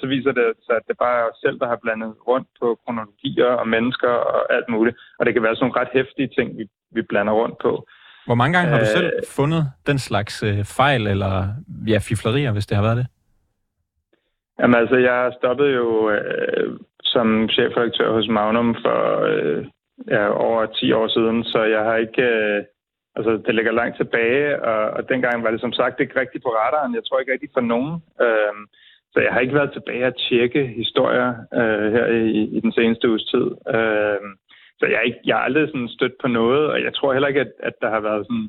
så 0.00 0.06
viser 0.06 0.32
det 0.32 0.46
sig, 0.66 0.76
at 0.76 0.86
det 0.88 0.96
bare 0.98 1.18
er 1.20 1.24
os 1.30 1.38
selv, 1.44 1.58
der 1.60 1.68
har 1.68 1.78
blandet 1.82 2.14
rundt 2.28 2.48
på 2.60 2.78
kronologier 2.84 3.52
og 3.60 3.68
mennesker 3.68 4.08
og 4.08 4.54
alt 4.56 4.68
muligt. 4.68 4.96
Og 5.18 5.26
det 5.26 5.34
kan 5.34 5.42
være 5.42 5.56
sådan 5.56 5.64
nogle 5.64 5.80
ret 5.80 5.92
hæftige 5.92 6.30
ting, 6.36 6.58
vi, 6.58 6.64
vi 6.90 7.02
blander 7.02 7.32
rundt 7.32 7.58
på. 7.62 7.86
Hvor 8.26 8.34
mange 8.34 8.58
gange 8.58 8.70
har 8.70 8.78
du 8.78 8.84
selv 8.84 9.06
øh, 9.06 9.22
fundet 9.36 9.62
den 9.86 9.98
slags 9.98 10.42
øh, 10.42 10.64
fejl 10.78 11.06
eller 11.06 11.32
ja, 11.86 11.98
fiflerier, 12.08 12.52
hvis 12.52 12.66
det 12.66 12.76
har 12.76 12.84
været 12.84 12.96
det? 12.96 13.06
Jamen 14.60 14.80
altså, 14.80 14.96
jeg 14.96 15.32
stoppede 15.38 15.70
jo 15.70 16.10
øh, 16.10 16.78
som 17.12 17.48
chefredaktør 17.48 18.12
hos 18.12 18.28
Magnum 18.28 18.74
for 18.84 19.00
øh, 19.30 19.66
ja, 20.14 20.24
over 20.28 20.66
10 20.66 20.92
år 20.92 21.08
siden, 21.08 21.44
så 21.44 21.62
jeg 21.62 21.82
har 21.84 21.96
ikke... 21.96 22.22
Øh, 22.22 22.64
altså, 23.16 23.32
det 23.46 23.54
ligger 23.54 23.72
langt 23.72 23.96
tilbage, 23.96 24.62
og, 24.62 24.90
og 24.90 25.08
dengang 25.08 25.44
var 25.44 25.50
det 25.50 25.60
som 25.60 25.72
sagt 25.72 26.00
ikke 26.00 26.20
rigtigt 26.20 26.44
på 26.44 26.48
radaren. 26.48 26.94
Jeg 26.94 27.04
tror 27.04 27.18
ikke 27.18 27.32
rigtigt 27.32 27.52
for 27.56 27.60
nogen. 27.60 27.94
Øh, 28.20 28.54
så 29.12 29.18
jeg 29.20 29.32
har 29.32 29.40
ikke 29.40 29.54
været 29.54 29.72
tilbage 29.72 30.04
at 30.04 30.20
tjekke 30.28 30.66
historier 30.66 31.30
øh, 31.54 31.92
her 31.92 32.06
i, 32.06 32.42
i 32.56 32.60
den 32.60 32.72
seneste 32.72 33.08
uges 33.08 33.24
tid. 33.24 33.46
Øh, 33.74 34.20
så 34.78 34.86
jeg, 34.86 35.00
ikke, 35.04 35.20
jeg 35.24 35.36
har 35.36 35.42
aldrig 35.42 35.68
sådan 35.68 35.88
stødt 35.88 36.12
på 36.22 36.28
noget, 36.28 36.66
og 36.72 36.82
jeg 36.82 36.94
tror 36.94 37.12
heller 37.12 37.28
ikke, 37.28 37.40
at, 37.40 37.52
at 37.58 37.72
der 37.82 37.90
har 37.90 38.00
været 38.00 38.26
sådan, 38.26 38.48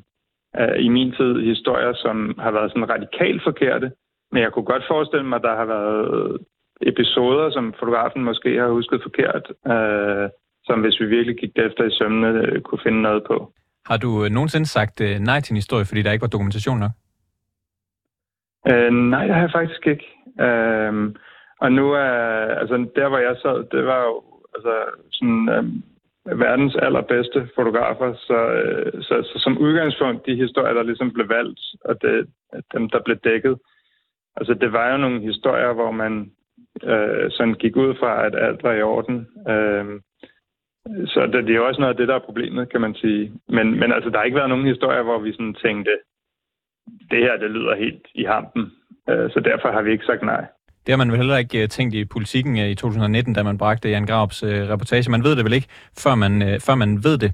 øh, 0.60 0.84
i 0.84 0.88
min 0.88 1.12
tid 1.12 1.32
historier, 1.52 1.92
som 1.94 2.34
har 2.38 2.50
været 2.50 2.70
sådan 2.70 2.90
radikalt 2.90 3.42
forkerte. 3.42 3.92
Men 4.32 4.42
jeg 4.42 4.52
kunne 4.52 4.64
godt 4.72 4.84
forestille 4.88 5.26
mig, 5.26 5.36
at 5.36 5.42
der 5.42 5.56
har 5.56 5.64
været 5.64 6.38
episoder, 6.82 7.50
som 7.50 7.74
fotografen 7.78 8.24
måske 8.24 8.58
har 8.58 8.68
husket 8.68 9.00
forkert, 9.02 9.44
øh, 9.72 10.28
som 10.64 10.80
hvis 10.80 11.00
vi 11.00 11.06
virkelig 11.06 11.36
gik 11.36 11.50
efter 11.56 11.84
i 11.84 11.90
sømne, 11.98 12.28
øh, 12.28 12.60
kunne 12.60 12.80
finde 12.82 13.02
noget 13.02 13.22
på. 13.26 13.52
Har 13.86 13.96
du 13.96 14.24
øh, 14.24 14.30
nogensinde 14.30 14.66
sagt 14.66 15.00
øh, 15.00 15.18
nej 15.18 15.40
til 15.40 15.52
en 15.52 15.62
historie, 15.62 15.84
fordi 15.84 16.02
der 16.02 16.12
ikke 16.12 16.22
var 16.22 16.36
dokumentation 16.36 16.78
nok? 16.78 16.90
Øh, 18.70 18.92
nej, 18.92 19.26
det 19.26 19.34
har 19.34 19.42
jeg 19.42 19.52
faktisk 19.52 19.86
ikke. 19.86 20.06
Øh, 20.40 20.92
og 21.60 21.72
nu 21.72 21.92
er, 21.92 22.10
altså 22.60 22.86
der 22.96 23.08
hvor 23.08 23.18
jeg 23.18 23.36
sad, 23.42 23.56
det 23.72 23.86
var 23.86 24.00
jo 24.04 24.22
altså, 24.54 24.74
sådan, 25.12 25.48
øh, 25.48 25.64
verdens 26.38 26.76
allerbedste 26.76 27.48
fotografer, 27.54 28.14
så, 28.14 28.38
øh, 28.60 29.02
så, 29.02 29.14
så 29.22 29.38
som 29.44 29.58
udgangspunkt, 29.58 30.26
de 30.26 30.34
historier, 30.44 30.74
der 30.74 30.82
ligesom 30.82 31.12
blev 31.12 31.28
valgt, 31.28 31.60
og 31.84 32.02
det, 32.02 32.26
dem, 32.72 32.90
der 32.90 33.00
blev 33.04 33.16
dækket, 33.16 33.58
altså 34.36 34.54
det 34.54 34.72
var 34.72 34.90
jo 34.92 34.96
nogle 34.96 35.20
historier, 35.20 35.72
hvor 35.72 35.90
man 35.90 36.30
øh, 36.84 37.30
sådan 37.30 37.54
gik 37.54 37.76
ud 37.76 37.94
fra, 37.94 38.26
at 38.26 38.34
alt 38.34 38.62
var 38.62 38.72
i 38.72 38.82
orden. 38.82 39.26
Øh, 39.48 40.00
så 41.06 41.20
det, 41.32 41.44
det 41.46 41.50
er 41.50 41.60
jo 41.60 41.66
også 41.66 41.80
noget 41.80 41.94
af 41.94 41.98
det, 41.98 42.08
der 42.08 42.14
er 42.14 42.28
problemet, 42.28 42.70
kan 42.70 42.80
man 42.80 42.94
sige. 42.94 43.32
Men, 43.48 43.78
men 43.80 43.92
altså, 43.92 44.10
der 44.10 44.16
har 44.18 44.24
ikke 44.24 44.36
været 44.36 44.48
nogen 44.48 44.66
historier, 44.66 45.02
hvor 45.02 45.18
vi 45.18 45.32
sådan 45.32 45.54
tænkte, 45.54 45.98
det 47.10 47.18
her, 47.18 47.36
det 47.36 47.50
lyder 47.50 47.74
helt 47.74 48.06
i 48.14 48.24
hampen. 48.24 48.72
Øh, 49.10 49.30
så 49.30 49.40
derfor 49.40 49.70
har 49.70 49.82
vi 49.82 49.92
ikke 49.92 50.04
sagt 50.04 50.22
nej. 50.22 50.46
Det 50.86 50.92
har 50.92 50.96
man 50.96 51.10
vel 51.10 51.16
heller 51.16 51.36
ikke 51.36 51.62
øh, 51.62 51.68
tænkt 51.68 51.94
i 51.94 52.04
politikken 52.04 52.58
øh, 52.58 52.68
i 52.68 52.74
2019, 52.74 53.34
da 53.34 53.42
man 53.42 53.58
bragte 53.58 53.88
Jan 53.88 54.06
Graups 54.06 54.42
øh, 54.42 54.68
reportage. 54.68 55.10
Man 55.10 55.24
ved 55.24 55.36
det 55.36 55.44
vel 55.44 55.52
ikke, 55.52 55.66
før 55.98 56.14
man, 56.14 56.60
før 56.60 56.74
man 56.74 57.04
ved 57.04 57.18
det. 57.18 57.32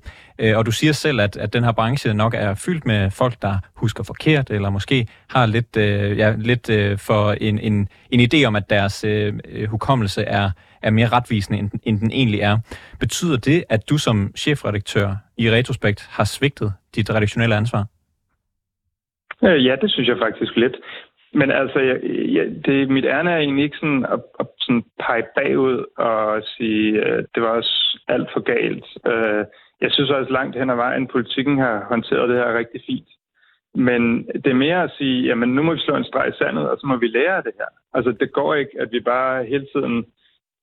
Og 0.57 0.67
du 0.67 0.71
siger 0.71 0.93
selv, 0.93 1.21
at, 1.21 1.37
at 1.37 1.53
den 1.53 1.65
her 1.65 1.73
branche 1.73 2.15
nok 2.15 2.35
er 2.35 2.55
fyldt 2.55 2.87
med 2.87 3.11
folk, 3.11 3.43
der 3.43 3.59
husker 3.75 4.05
forkert, 4.05 4.51
eller 4.51 4.71
måske 4.71 5.07
har 5.31 5.47
lidt, 5.47 5.77
ja, 6.19 6.35
lidt 6.39 7.01
for 7.01 7.33
en, 7.33 7.59
en, 7.59 7.89
en 8.11 8.21
idé 8.21 8.45
om, 8.45 8.57
at 8.57 8.71
deres 8.71 9.05
hukommelse 9.69 10.23
er, 10.23 10.51
er 10.83 10.91
mere 10.91 11.09
retvisende, 11.09 11.59
end, 11.59 11.71
end 11.83 12.01
den 12.01 12.11
egentlig 12.11 12.41
er. 12.41 12.59
Betyder 13.01 13.37
det, 13.37 13.65
at 13.69 13.91
du 13.91 13.99
som 13.99 14.33
chefredaktør 14.37 15.17
i 15.37 15.51
retrospekt 15.51 16.09
har 16.11 16.25
svigtet 16.25 16.73
dit 16.95 17.11
redaktionelle 17.11 17.57
ansvar? 17.57 17.85
Ja, 19.43 19.77
det 19.83 19.91
synes 19.91 20.09
jeg 20.09 20.17
faktisk 20.19 20.57
lidt. 20.57 20.77
Men 21.41 21.51
altså, 21.51 21.79
jeg, 21.81 21.99
jeg, 22.37 22.45
det, 22.67 22.91
mit 22.91 23.05
ærne 23.05 23.31
er 23.31 23.39
egentlig 23.39 23.65
ikke 23.65 23.81
sådan 23.83 24.05
at, 24.15 24.21
at 24.41 24.47
sådan 24.61 24.85
pege 25.05 25.25
bagud 25.37 25.79
og 25.97 26.43
sige, 26.57 27.05
at 27.05 27.27
det 27.35 27.43
var 27.43 27.49
også 27.49 27.75
alt 28.09 28.29
for 28.35 28.43
galt. 28.53 28.87
Øh, 29.13 29.45
jeg 29.81 29.91
synes 29.93 30.11
også 30.11 30.33
langt 30.33 30.59
hen 30.59 30.71
ad 30.71 30.77
vejen, 30.77 31.07
politikken 31.07 31.59
har 31.59 31.87
håndteret 31.89 32.29
det 32.29 32.37
her 32.39 32.59
rigtig 32.59 32.81
fint. 32.87 33.11
Men 33.75 34.03
det 34.43 34.51
er 34.51 34.65
mere 34.67 34.83
at 34.83 34.95
sige, 34.99 35.27
jamen 35.29 35.49
nu 35.55 35.63
må 35.63 35.73
vi 35.75 35.81
slå 35.81 35.97
en 35.97 36.05
streg 36.11 36.29
i 36.29 36.39
sandet, 36.39 36.71
og 36.71 36.77
så 36.81 36.87
må 36.87 36.97
vi 36.97 37.09
lære 37.09 37.37
af 37.37 37.43
det 37.43 37.53
her. 37.61 37.71
Altså 37.97 38.11
det 38.21 38.33
går 38.33 38.55
ikke, 38.55 38.75
at 38.81 38.89
vi 38.93 39.01
bare 39.01 39.45
hele 39.45 39.67
tiden, 39.75 40.05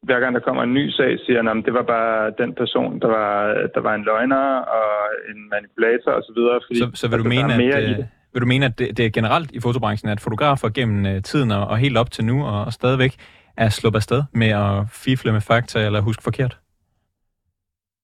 hver 0.03 0.19
gang 0.19 0.35
der 0.35 0.41
kommer 0.47 0.63
en 0.63 0.73
ny 0.73 0.89
sag, 0.89 1.19
siger, 1.25 1.49
at 1.49 1.65
det 1.65 1.73
var 1.73 1.83
bare 1.83 2.33
den 2.37 2.53
person, 2.55 2.99
der 2.99 3.07
var, 3.07 3.33
der 3.75 3.81
var 3.87 3.93
en 3.95 4.03
løgner 4.03 4.45
og 4.77 4.91
en 5.29 5.49
manipulator 5.49 6.11
osv. 6.11 6.39
Så, 6.81 6.91
så 6.93 7.09
vil 7.09 7.19
du 7.19 7.29
mene, 7.35 7.57
mere 7.57 7.75
at, 7.75 8.05
vil 8.33 8.41
du 8.41 8.47
mene, 8.47 8.65
at 8.65 8.79
det, 8.79 8.97
det 8.97 9.05
er 9.05 9.09
generelt 9.09 9.51
i 9.51 9.59
fotobranchen, 9.59 10.09
at 10.11 10.21
fotografer 10.21 10.69
gennem 10.69 11.05
øh, 11.05 11.21
tiden 11.21 11.51
og, 11.51 11.67
og 11.67 11.77
helt 11.77 11.97
op 11.97 12.11
til 12.11 12.25
nu 12.25 12.45
og, 12.45 12.65
og 12.65 12.73
stadigvæk 12.73 13.13
er 13.57 13.69
sluppet 13.69 13.97
afsted 13.97 14.23
med 14.33 14.47
at 14.47 14.75
fifle 15.05 15.31
med 15.31 15.41
fakta 15.41 15.85
eller 15.85 16.01
huske 16.01 16.23
forkert? 16.23 16.57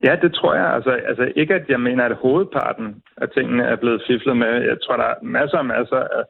Ja, 0.04 0.16
det 0.22 0.34
tror 0.34 0.54
jeg. 0.56 0.74
Altså, 0.74 0.92
altså 1.10 1.32
ikke, 1.36 1.54
at 1.54 1.66
jeg 1.70 1.80
mener, 1.80 2.04
at 2.06 2.18
hovedparten 2.22 2.88
af 3.18 3.28
tingene 3.30 3.64
er 3.64 3.76
blevet 3.76 4.02
fiflet 4.08 4.38
med. 4.38 4.54
Jeg 4.72 4.78
tror, 4.84 4.98
der 4.98 5.04
er 5.04 5.16
masser 5.22 5.58
og 5.58 5.66
masser 5.66 6.02
af 6.18 6.24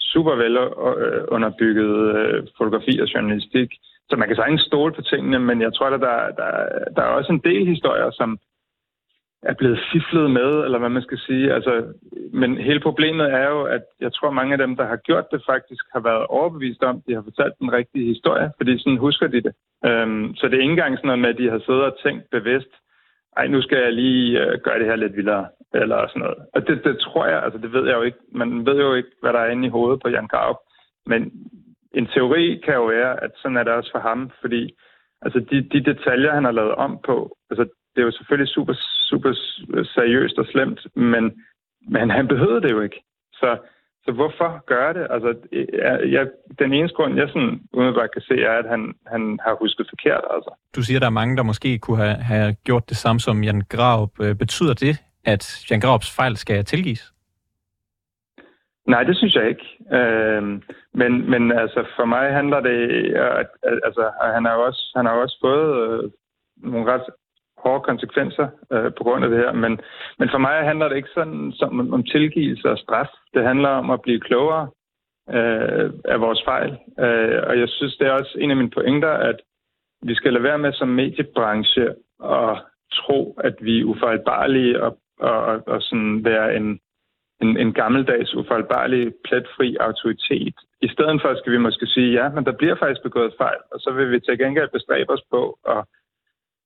super 0.00 0.34
vel 0.42 0.56
øh, 0.56 1.22
underbygget 1.28 1.94
øh, 2.16 2.46
fotografi 2.58 2.94
og 3.02 3.08
journalistik. 3.14 3.70
Så 4.08 4.16
man 4.16 4.28
kan 4.28 4.36
sagtens 4.36 4.62
stole 4.70 4.92
på 4.94 5.02
tingene, 5.02 5.38
men 5.38 5.60
jeg 5.60 5.72
tror, 5.74 5.86
at 5.86 6.00
der, 6.00 6.18
der, 6.40 6.50
der 6.96 7.02
er 7.02 7.16
også 7.18 7.32
en 7.32 7.44
del 7.48 7.66
historier, 7.66 8.10
som, 8.10 8.38
er 9.50 9.54
blevet 9.54 9.80
fiflet 9.92 10.30
med, 10.30 10.64
eller 10.64 10.78
hvad 10.78 10.88
man 10.88 11.02
skal 11.02 11.18
sige. 11.18 11.52
Altså, 11.52 11.72
men 12.32 12.56
hele 12.56 12.80
problemet 12.80 13.26
er 13.32 13.48
jo, 13.48 13.62
at 13.62 13.82
jeg 14.00 14.12
tror, 14.12 14.30
mange 14.30 14.52
af 14.52 14.58
dem, 14.58 14.76
der 14.76 14.86
har 14.86 14.96
gjort 14.96 15.26
det, 15.32 15.42
faktisk 15.46 15.84
har 15.92 16.00
været 16.00 16.26
overbevist 16.26 16.82
om, 16.82 16.96
at 16.96 17.02
de 17.06 17.14
har 17.14 17.22
fortalt 17.22 17.58
den 17.60 17.72
rigtige 17.72 18.06
historie, 18.14 18.52
fordi 18.56 18.78
sådan 18.78 18.96
husker 19.06 19.26
de 19.26 19.40
det. 19.42 19.54
Øhm, 19.86 20.34
så 20.34 20.48
det 20.48 20.54
er 20.54 20.62
ikke 20.62 20.70
engang 20.70 20.96
sådan 20.96 21.08
noget 21.08 21.22
med, 21.22 21.28
at 21.28 21.38
de 21.38 21.50
har 21.50 21.62
siddet 21.66 21.84
og 21.84 21.98
tænkt 22.04 22.24
bevidst, 22.30 22.72
ej, 23.36 23.46
nu 23.46 23.62
skal 23.62 23.78
jeg 23.78 23.92
lige 23.92 24.40
øh, 24.42 24.58
gøre 24.64 24.78
det 24.78 24.86
her 24.86 24.96
lidt 24.96 25.16
vildere, 25.16 25.46
eller 25.74 26.08
sådan 26.08 26.22
noget. 26.22 26.38
Og 26.54 26.66
det, 26.66 26.84
det 26.84 26.98
tror 26.98 27.26
jeg, 27.26 27.42
altså 27.42 27.58
det 27.58 27.72
ved 27.72 27.84
jeg 27.86 27.96
jo 27.96 28.02
ikke. 28.02 28.18
Man 28.32 28.66
ved 28.66 28.76
jo 28.76 28.94
ikke, 28.94 29.12
hvad 29.22 29.32
der 29.32 29.38
er 29.38 29.50
inde 29.50 29.66
i 29.66 29.74
hovedet 29.76 30.00
på 30.02 30.08
Jan 30.08 30.26
Graup. 30.26 30.56
Men 31.06 31.20
en 31.94 32.06
teori 32.06 32.60
kan 32.64 32.74
jo 32.74 32.84
være, 32.84 33.24
at 33.24 33.30
sådan 33.36 33.56
er 33.56 33.64
det 33.64 33.72
også 33.72 33.90
for 33.92 33.98
ham, 33.98 34.30
fordi 34.40 34.74
altså 35.22 35.38
de, 35.50 35.56
de 35.72 35.80
detaljer, 35.92 36.32
han 36.34 36.44
har 36.44 36.52
lavet 36.52 36.74
om 36.74 36.98
på, 37.06 37.36
altså 37.50 37.64
det 37.94 38.00
er 38.00 38.06
jo 38.06 38.12
selvfølgelig 38.12 38.48
super, 38.48 38.74
super 39.14 39.32
seriøst 39.96 40.38
og 40.38 40.46
slemt, 40.52 40.80
men, 41.12 41.24
men 41.94 42.10
han 42.10 42.28
behøvede 42.28 42.62
det 42.62 42.70
jo 42.70 42.80
ikke. 42.80 43.00
Så, 43.32 43.58
så 44.04 44.12
hvorfor 44.12 44.64
gøre 44.66 44.94
det? 44.94 45.06
Altså, 45.10 45.30
jeg, 45.52 46.12
jeg, 46.14 46.26
den 46.58 46.72
eneste 46.72 46.96
grund, 46.96 47.16
jeg 47.16 47.28
sådan 47.28 47.60
umiddelbart 47.72 48.12
kan 48.12 48.22
se, 48.22 48.34
er, 48.50 48.56
at 48.62 48.68
han, 48.68 48.94
han 49.06 49.38
har 49.44 49.54
husket 49.60 49.86
forkert. 49.92 50.24
Altså. 50.34 50.50
Du 50.76 50.82
siger, 50.82 50.98
at 50.98 51.02
der 51.02 51.06
er 51.06 51.20
mange, 51.20 51.36
der 51.36 51.42
måske 51.42 51.78
kunne 51.78 51.96
have, 52.04 52.16
have 52.16 52.56
gjort 52.64 52.88
det 52.88 52.96
samme 52.96 53.20
som 53.20 53.44
Jan 53.44 53.62
Graup. 53.68 54.10
Øh, 54.20 54.34
betyder 54.34 54.74
det, 54.74 54.94
at 55.24 55.44
Jan 55.70 55.80
Graups 55.80 56.16
fejl 56.16 56.36
skal 56.36 56.64
tilgives? 56.64 57.14
Nej, 58.86 59.02
det 59.02 59.16
synes 59.16 59.34
jeg 59.34 59.48
ikke. 59.48 59.66
Øh, 59.98 60.42
men, 61.00 61.30
men 61.30 61.52
altså, 61.52 61.84
for 61.96 62.04
mig 62.04 62.32
handler 62.32 62.60
det, 62.60 62.78
at, 63.14 63.46
at 63.62 63.80
altså, 63.84 64.10
han 64.34 64.44
har 64.44 64.54
jo 64.54 64.62
også, 64.62 64.92
han 64.96 65.06
har 65.06 65.12
også 65.12 65.38
fået 65.44 65.70
øh, 65.82 66.10
nogle 66.56 66.92
ret 66.92 67.02
hårde 67.64 67.84
konsekvenser 67.90 68.48
øh, 68.72 68.90
på 68.96 69.02
grund 69.04 69.24
af 69.24 69.30
det 69.30 69.38
her. 69.38 69.52
Men, 69.52 69.80
men 70.18 70.28
for 70.30 70.38
mig 70.38 70.56
handler 70.70 70.88
det 70.88 70.96
ikke 70.96 71.14
sådan 71.14 71.52
som, 71.52 71.92
om 71.92 72.02
tilgivelse 72.02 72.70
og 72.70 72.78
straf. 72.78 73.10
Det 73.34 73.42
handler 73.44 73.68
om 73.68 73.90
at 73.90 74.02
blive 74.02 74.20
klogere 74.20 74.68
øh, 75.36 75.90
af 76.04 76.20
vores 76.20 76.42
fejl. 76.44 76.70
Øh, 77.04 77.40
og 77.48 77.58
jeg 77.60 77.68
synes, 77.68 77.96
det 77.96 78.06
er 78.06 78.12
også 78.12 78.36
en 78.40 78.50
af 78.50 78.56
mine 78.56 78.70
pointer, 78.70 79.10
at 79.30 79.36
vi 80.02 80.14
skal 80.14 80.32
lade 80.32 80.44
være 80.44 80.58
med 80.58 80.72
som 80.72 80.88
mediebranche 80.88 81.88
at 82.24 82.58
tro, 82.92 83.38
at 83.44 83.56
vi 83.60 83.80
er 83.80 83.84
ufejlbarlige 83.84 84.82
og, 84.82 84.98
og, 85.20 85.38
og, 85.50 85.62
og 85.66 85.82
sådan 85.82 86.24
være 86.24 86.56
en, 86.56 86.80
en, 87.42 87.56
en 87.56 87.72
gammeldags, 87.72 88.34
ufejlbarlig, 88.34 89.12
pletfri 89.24 89.76
autoritet. 89.80 90.54
I 90.82 90.88
stedet 90.88 91.22
for 91.22 91.34
skal 91.34 91.52
vi 91.52 91.58
måske 91.58 91.86
sige, 91.86 92.12
ja, 92.22 92.28
men 92.28 92.44
der 92.44 92.52
bliver 92.52 92.76
faktisk 92.76 93.02
begået 93.02 93.34
fejl, 93.38 93.60
og 93.72 93.80
så 93.80 93.90
vil 93.90 94.10
vi 94.10 94.20
til 94.20 94.38
gengæld 94.38 94.68
bestræbe 94.72 95.10
os 95.12 95.24
på 95.30 95.58
at 95.68 95.84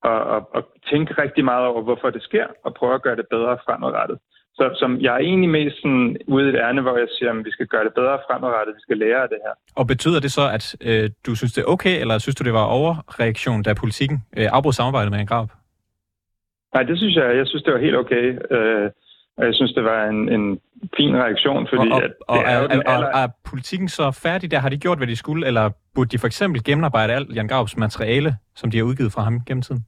og, 0.03 0.19
og, 0.33 0.55
og 0.55 0.63
tænke 0.91 1.21
rigtig 1.23 1.45
meget 1.45 1.65
over, 1.67 1.81
hvorfor 1.81 2.09
det 2.09 2.23
sker, 2.23 2.47
og 2.63 2.73
prøve 2.73 2.93
at 2.93 3.01
gøre 3.01 3.15
det 3.15 3.27
bedre 3.29 3.57
fremadrettet. 3.65 4.17
Så 4.53 4.69
som 4.75 5.01
jeg 5.01 5.13
er 5.13 5.17
egentlig 5.29 5.49
mest 5.49 5.75
sådan 5.81 6.17
ude 6.27 6.45
i 6.45 6.49
et 6.49 6.55
ærne, 6.55 6.81
hvor 6.81 6.97
jeg 6.97 7.07
siger, 7.17 7.31
at 7.31 7.45
vi 7.45 7.51
skal 7.51 7.67
gøre 7.67 7.83
det 7.83 7.93
bedre 7.93 8.19
fremadrettet, 8.27 8.75
vi 8.75 8.81
skal 8.81 8.97
lære 8.97 9.21
af 9.23 9.29
det 9.29 9.37
her. 9.45 9.53
Og 9.75 9.87
betyder 9.87 10.19
det 10.19 10.31
så, 10.31 10.45
at 10.57 10.65
øh, 10.81 11.09
du 11.25 11.35
synes, 11.35 11.53
det 11.53 11.61
er 11.61 11.69
okay, 11.75 12.01
eller 12.01 12.17
synes 12.17 12.35
du, 12.35 12.43
det 12.43 12.53
var 12.53 12.65
overreaktion, 12.65 13.63
da 13.63 13.73
politikken 13.73 14.17
øh, 14.37 14.47
afbrød 14.51 14.73
samarbejdet 14.73 15.11
med 15.11 15.19
en 15.19 15.27
grav? 15.27 15.47
Nej, 16.73 16.83
det 16.83 16.97
synes 16.97 17.15
jeg. 17.15 17.37
Jeg 17.37 17.47
synes, 17.47 17.63
det 17.63 17.73
var 17.73 17.79
helt 17.79 17.95
okay. 17.95 18.25
Øh, 18.51 18.89
og 19.37 19.45
jeg 19.45 19.53
synes, 19.55 19.73
det 19.73 19.83
var 19.83 20.05
en, 20.05 20.29
en 20.29 20.59
fin 20.97 21.15
reaktion, 21.15 21.67
fordi... 21.71 21.89
Og, 21.91 21.97
og, 21.97 22.03
at 22.03 22.09
det 22.09 22.15
og, 22.27 22.37
er, 22.37 22.41
er, 22.41 22.81
er, 22.85 22.91
aller... 22.93 23.07
er 23.07 23.27
politikken 23.49 23.89
så 23.89 24.11
færdig 24.23 24.51
der? 24.51 24.59
Har 24.59 24.69
de 24.69 24.77
gjort, 24.77 24.97
hvad 24.97 25.07
de 25.07 25.15
skulle, 25.15 25.47
eller 25.47 25.69
burde 25.95 26.09
de 26.09 26.19
for 26.19 26.27
eksempel 26.27 26.63
gennemarbejde 26.63 27.13
alt 27.13 27.35
Jan 27.35 27.47
Graups 27.47 27.77
materiale, 27.77 28.31
som 28.55 28.71
de 28.71 28.77
har 28.77 28.85
udgivet 28.85 29.11
fra 29.13 29.21
ham 29.21 29.39
gennem 29.47 29.61
tiden? 29.61 29.81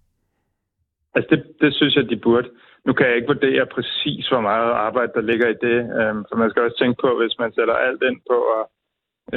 Altså, 1.15 1.27
det, 1.31 1.43
det 1.61 1.75
synes 1.75 1.95
jeg, 1.95 2.09
de 2.09 2.17
burde. 2.17 2.49
Nu 2.85 2.93
kan 2.93 3.05
jeg 3.07 3.15
ikke 3.15 3.33
vurdere 3.33 3.65
præcis, 3.75 4.27
hvor 4.27 4.41
meget 4.41 4.71
arbejde, 4.71 5.11
der 5.15 5.21
ligger 5.21 5.47
i 5.49 5.57
det. 5.67 5.77
Øhm, 5.99 6.21
for 6.29 6.35
man 6.35 6.49
skal 6.49 6.63
også 6.63 6.77
tænke 6.79 6.97
på, 7.01 7.09
hvis 7.19 7.35
man 7.39 7.53
sætter 7.53 7.73
alt 7.73 8.01
ind 8.09 8.19
på 8.31 8.37
at 8.57 8.63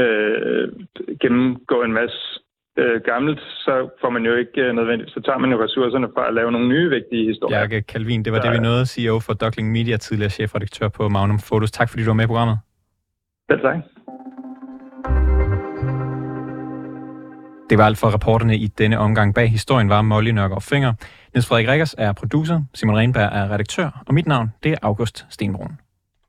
øh, 0.02 0.68
gennemgå 1.22 1.82
en 1.82 1.92
masse 1.92 2.20
øh, 2.78 3.00
gammelt, 3.04 3.40
så 3.40 3.74
får 4.00 4.10
man 4.10 4.22
jo 4.28 4.34
ikke 4.34 4.60
øh, 4.60 4.74
nødvendigt. 4.74 5.10
Så 5.10 5.20
tager 5.26 5.38
man 5.38 5.50
jo 5.50 5.62
ressourcerne 5.64 6.08
fra 6.14 6.28
at 6.28 6.34
lave 6.34 6.52
nogle 6.52 6.68
nye 6.68 6.88
vigtige 6.90 7.26
historier. 7.26 7.58
Bjarke 7.58 7.80
Calvin, 7.80 8.24
det 8.24 8.32
var 8.32 8.38
så, 8.38 8.46
det, 8.46 8.52
vi 8.52 8.58
nåede. 8.58 8.86
CEO 8.86 9.18
for 9.18 9.32
Duckling 9.32 9.72
Media, 9.72 9.96
tidligere 9.96 10.30
chefredaktør 10.30 10.88
på 10.88 11.08
Magnum 11.08 11.38
Photos. 11.48 11.70
Tak, 11.70 11.88
fordi 11.90 12.02
du 12.02 12.08
var 12.08 12.14
med 12.14 12.24
i 12.24 12.26
programmet. 12.26 12.58
Selv 13.50 13.60
tak. 13.60 13.76
Det 17.70 17.78
var 17.78 17.86
alt 17.86 17.98
for 17.98 18.08
rapporterne 18.08 18.56
i 18.56 18.66
denne 18.66 18.98
omgang. 18.98 19.34
Bag 19.34 19.50
historien 19.50 19.88
var 19.88 20.02
Molly 20.02 20.30
Nørgaard 20.30 20.62
Finger. 20.62 20.92
Niels 21.34 21.48
Frederik 21.48 21.68
Rikkers 21.68 21.94
er 21.98 22.12
producer, 22.12 22.62
Simon 22.74 22.96
Renberg 22.96 23.30
er 23.32 23.50
redaktør, 23.52 24.02
og 24.06 24.14
mit 24.14 24.26
navn 24.26 24.52
det 24.62 24.72
er 24.72 24.76
August 24.82 25.26
Stenbrun. 25.30 25.78